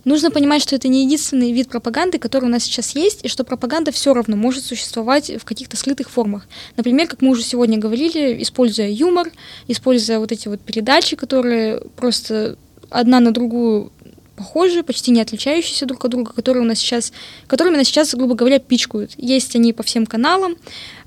Нужно 0.05 0.31
понимать, 0.31 0.61
что 0.61 0.75
это 0.75 0.87
не 0.87 1.03
единственный 1.03 1.51
вид 1.51 1.67
пропаганды, 1.67 2.19
который 2.19 2.45
у 2.45 2.49
нас 2.49 2.63
сейчас 2.63 2.95
есть, 2.95 3.25
и 3.25 3.27
что 3.27 3.43
пропаганда 3.43 3.91
все 3.91 4.13
равно 4.13 4.37
может 4.37 4.63
существовать 4.63 5.29
в 5.29 5.43
каких-то 5.43 5.75
скрытых 5.75 6.09
формах. 6.09 6.47
Например, 6.77 7.07
как 7.07 7.21
мы 7.21 7.29
уже 7.29 7.43
сегодня 7.43 7.77
говорили, 7.77 8.41
используя 8.41 8.89
юмор, 8.89 9.29
используя 9.67 10.19
вот 10.19 10.31
эти 10.31 10.47
вот 10.47 10.61
передачи, 10.61 11.15
которые 11.15 11.81
просто 11.97 12.57
одна 12.89 13.19
на 13.19 13.31
другую 13.31 13.91
похожие, 14.39 14.83
почти 14.83 15.11
не 15.11 15.19
отличающиеся 15.19 15.85
друг 15.85 16.05
от 16.05 16.11
друга, 16.11 16.31
которые 16.31 16.63
у 16.63 16.65
нас 16.65 16.79
сейчас, 16.79 17.11
которыми 17.45 17.75
нас 17.75 17.87
сейчас, 17.87 18.15
грубо 18.15 18.35
говоря, 18.35 18.57
пичкают. 18.59 19.11
Есть 19.17 19.53
они 19.57 19.73
по 19.73 19.83
всем 19.83 20.05
каналам. 20.05 20.55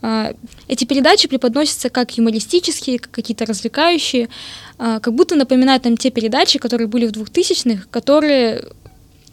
А, 0.03 0.35
эти 0.68 0.85
передачи 0.85 1.29
преподносятся 1.29 1.88
как 1.88 2.18
юмористические, 2.18 2.99
как 2.99 3.11
какие-то 3.11 3.47
развлекающие, 3.47 4.29
а, 4.79 5.01
как 5.01 5.14
будто 5.14 5.35
напоминают 5.35 5.85
нам 5.85 5.97
те 5.97 6.11
передачи, 6.11 6.59
которые 6.59 6.88
были 6.88 7.07
в 7.07 7.12
2000-х, 7.12 7.87
которые, 7.90 8.66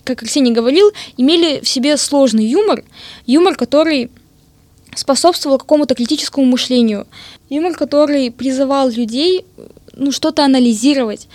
как 0.05 0.23
Арсений 0.23 0.53
говорил, 0.53 0.91
имели 1.17 1.59
в 1.59 1.67
себе 1.67 1.97
сложный 1.97 2.45
юмор, 2.45 2.85
юмор, 3.25 3.55
который 3.55 4.09
способствовал 4.95 5.57
какому-то 5.57 5.93
критическому 5.93 6.45
мышлению, 6.45 7.05
юмор, 7.49 7.73
который 7.73 8.31
призывал 8.31 8.89
людей 8.89 9.43
ну, 9.93 10.13
что-то 10.13 10.45
анализировать, 10.45 11.27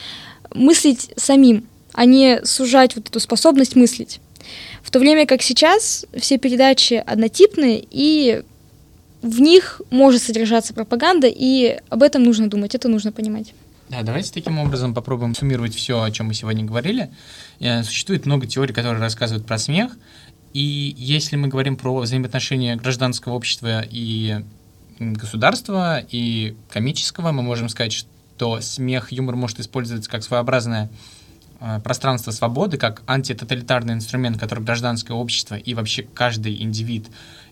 мыслить 0.55 1.11
самим 1.17 1.67
а 1.95 2.05
не 2.05 2.45
сужать 2.45 2.97
вот 2.97 3.09
эту 3.09 3.21
способность 3.21 3.77
мыслить. 3.77 4.21
В 4.83 4.91
то 4.91 4.99
время 4.99 5.27
как 5.27 5.41
сейчас 5.41 6.05
все 6.19 6.37
передачи 6.39 6.95
однотипные, 6.95 7.85
и 7.91 8.43
в 9.23 9.41
них 9.41 9.81
может 9.91 10.23
содержаться 10.23 10.75
пропаганда, 10.75 11.29
и 11.29 11.79
об 11.89 12.03
этом 12.03 12.23
нужно 12.23 12.51
думать, 12.51 12.75
это 12.75 12.89
нужно 12.89 13.11
понимать. 13.11 13.55
Да, 13.89 14.03
давайте 14.03 14.33
таким 14.33 14.59
образом 14.59 14.93
попробуем 14.93 15.35
суммировать 15.35 15.75
все, 15.75 16.03
о 16.03 16.11
чем 16.11 16.27
мы 16.27 16.35
сегодня 16.35 16.65
говорили. 16.65 17.11
Э, 17.61 17.83
существует 17.83 18.27
много 18.27 18.47
теорий, 18.47 18.75
которые 18.75 19.01
рассказывают 19.01 19.47
про 19.47 19.57
смех, 19.59 19.97
и 20.53 20.95
если 20.97 21.37
мы 21.37 21.49
говорим 21.49 21.77
про 21.77 21.99
взаимоотношения 21.99 22.77
гражданского 22.77 23.35
общества 23.35 23.85
и 23.91 24.45
государства, 24.99 25.99
и 25.99 26.55
комического, 26.71 27.33
мы 27.33 27.43
можем 27.43 27.69
сказать, 27.69 27.93
что 27.93 28.61
смех, 28.61 29.11
юмор 29.11 29.37
может 29.37 29.61
использоваться 29.61 30.11
как 30.11 30.23
своеобразная 30.23 30.91
пространство 31.83 32.31
свободы 32.31 32.77
как 32.77 33.03
антитоталитарный 33.07 33.95
инструмент, 33.95 34.39
который 34.39 34.65
гражданское 34.65 35.15
общество 35.15 35.55
и 35.55 35.75
вообще 35.75 36.03
каждый 36.03 36.63
индивид 36.63 37.07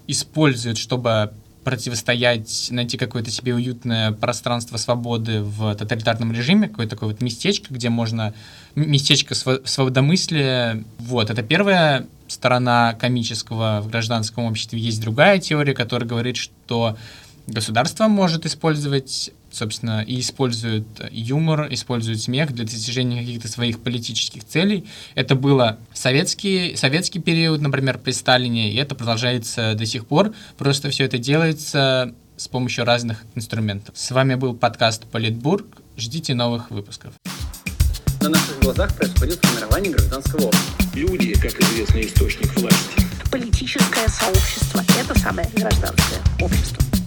использует, 0.07 0.79
чтобы 0.79 1.33
противостоять, 1.65 2.69
найти 2.71 2.99
какое-то 2.99 3.31
себе 3.31 3.55
уютное 3.55 4.13
пространство 4.13 4.77
свободы 4.77 5.43
в 5.43 5.75
тоталитарном 5.75 6.33
режиме, 6.33 6.69
какое-то 6.69 6.97
такое 6.97 7.11
вот 7.11 7.21
местечко, 7.21 7.73
где 7.73 7.89
можно... 7.89 8.35
Местечко 8.75 9.35
свободомыслия. 9.35 10.83
Вот, 10.99 11.31
это 11.31 11.43
первая 11.43 12.07
сторона 12.27 12.95
комического 12.95 13.81
в 13.81 13.89
гражданском 13.89 14.45
обществе. 14.45 14.81
Есть 14.81 15.01
другая 15.01 15.39
теория, 15.39 15.75
которая 15.75 16.09
говорит, 16.09 16.37
что 16.37 16.97
государство 17.47 18.09
может 18.09 18.47
использовать 18.47 19.31
собственно, 19.53 20.03
и 20.03 20.21
используют 20.21 20.87
юмор, 21.11 21.73
используют 21.73 22.21
смех 22.21 22.53
для 22.53 22.65
достижения 22.65 23.21
каких-то 23.21 23.49
своих 23.49 23.81
политических 23.81 24.45
целей. 24.45 24.85
Это 25.15 25.35
было 25.35 25.79
советский, 25.93 26.77
советский 26.77 27.21
период, 27.21 27.61
например, 27.61 27.99
при 27.99 28.13
Сталине, 28.13 28.73
и 28.73 28.77
это 28.77 28.95
продолжается 28.95 29.75
до 29.75 29.87
сих 29.87 30.07
пор. 30.07 30.33
Просто 30.59 30.91
все 30.91 31.05
это 31.05 31.19
делается 31.19 32.15
с 32.37 32.49
помощью 32.49 32.85
разных 32.85 33.25
инструментов. 33.35 33.97
С 33.97 34.11
вами 34.11 34.35
был 34.35 34.55
подкаст 34.55 35.05
Политбург. 35.07 35.67
Ждите 35.97 36.35
новых 36.35 36.71
выпусков. 36.71 37.13
На 38.21 38.29
наших 38.31 38.61
глазах 38.61 38.95
происходит 38.97 39.45
формирование 39.45 39.93
гражданского 39.93 40.47
общества. 40.47 40.85
Люди, 40.95 41.35
как 41.35 41.61
известный 41.61 42.07
источник 42.07 42.59
власти. 42.59 43.03
Политическое 43.31 44.09
сообщество– 44.09 44.83
это 45.01 45.19
самое 45.19 45.49
гражданское 45.55 46.21
общество. 46.41 47.02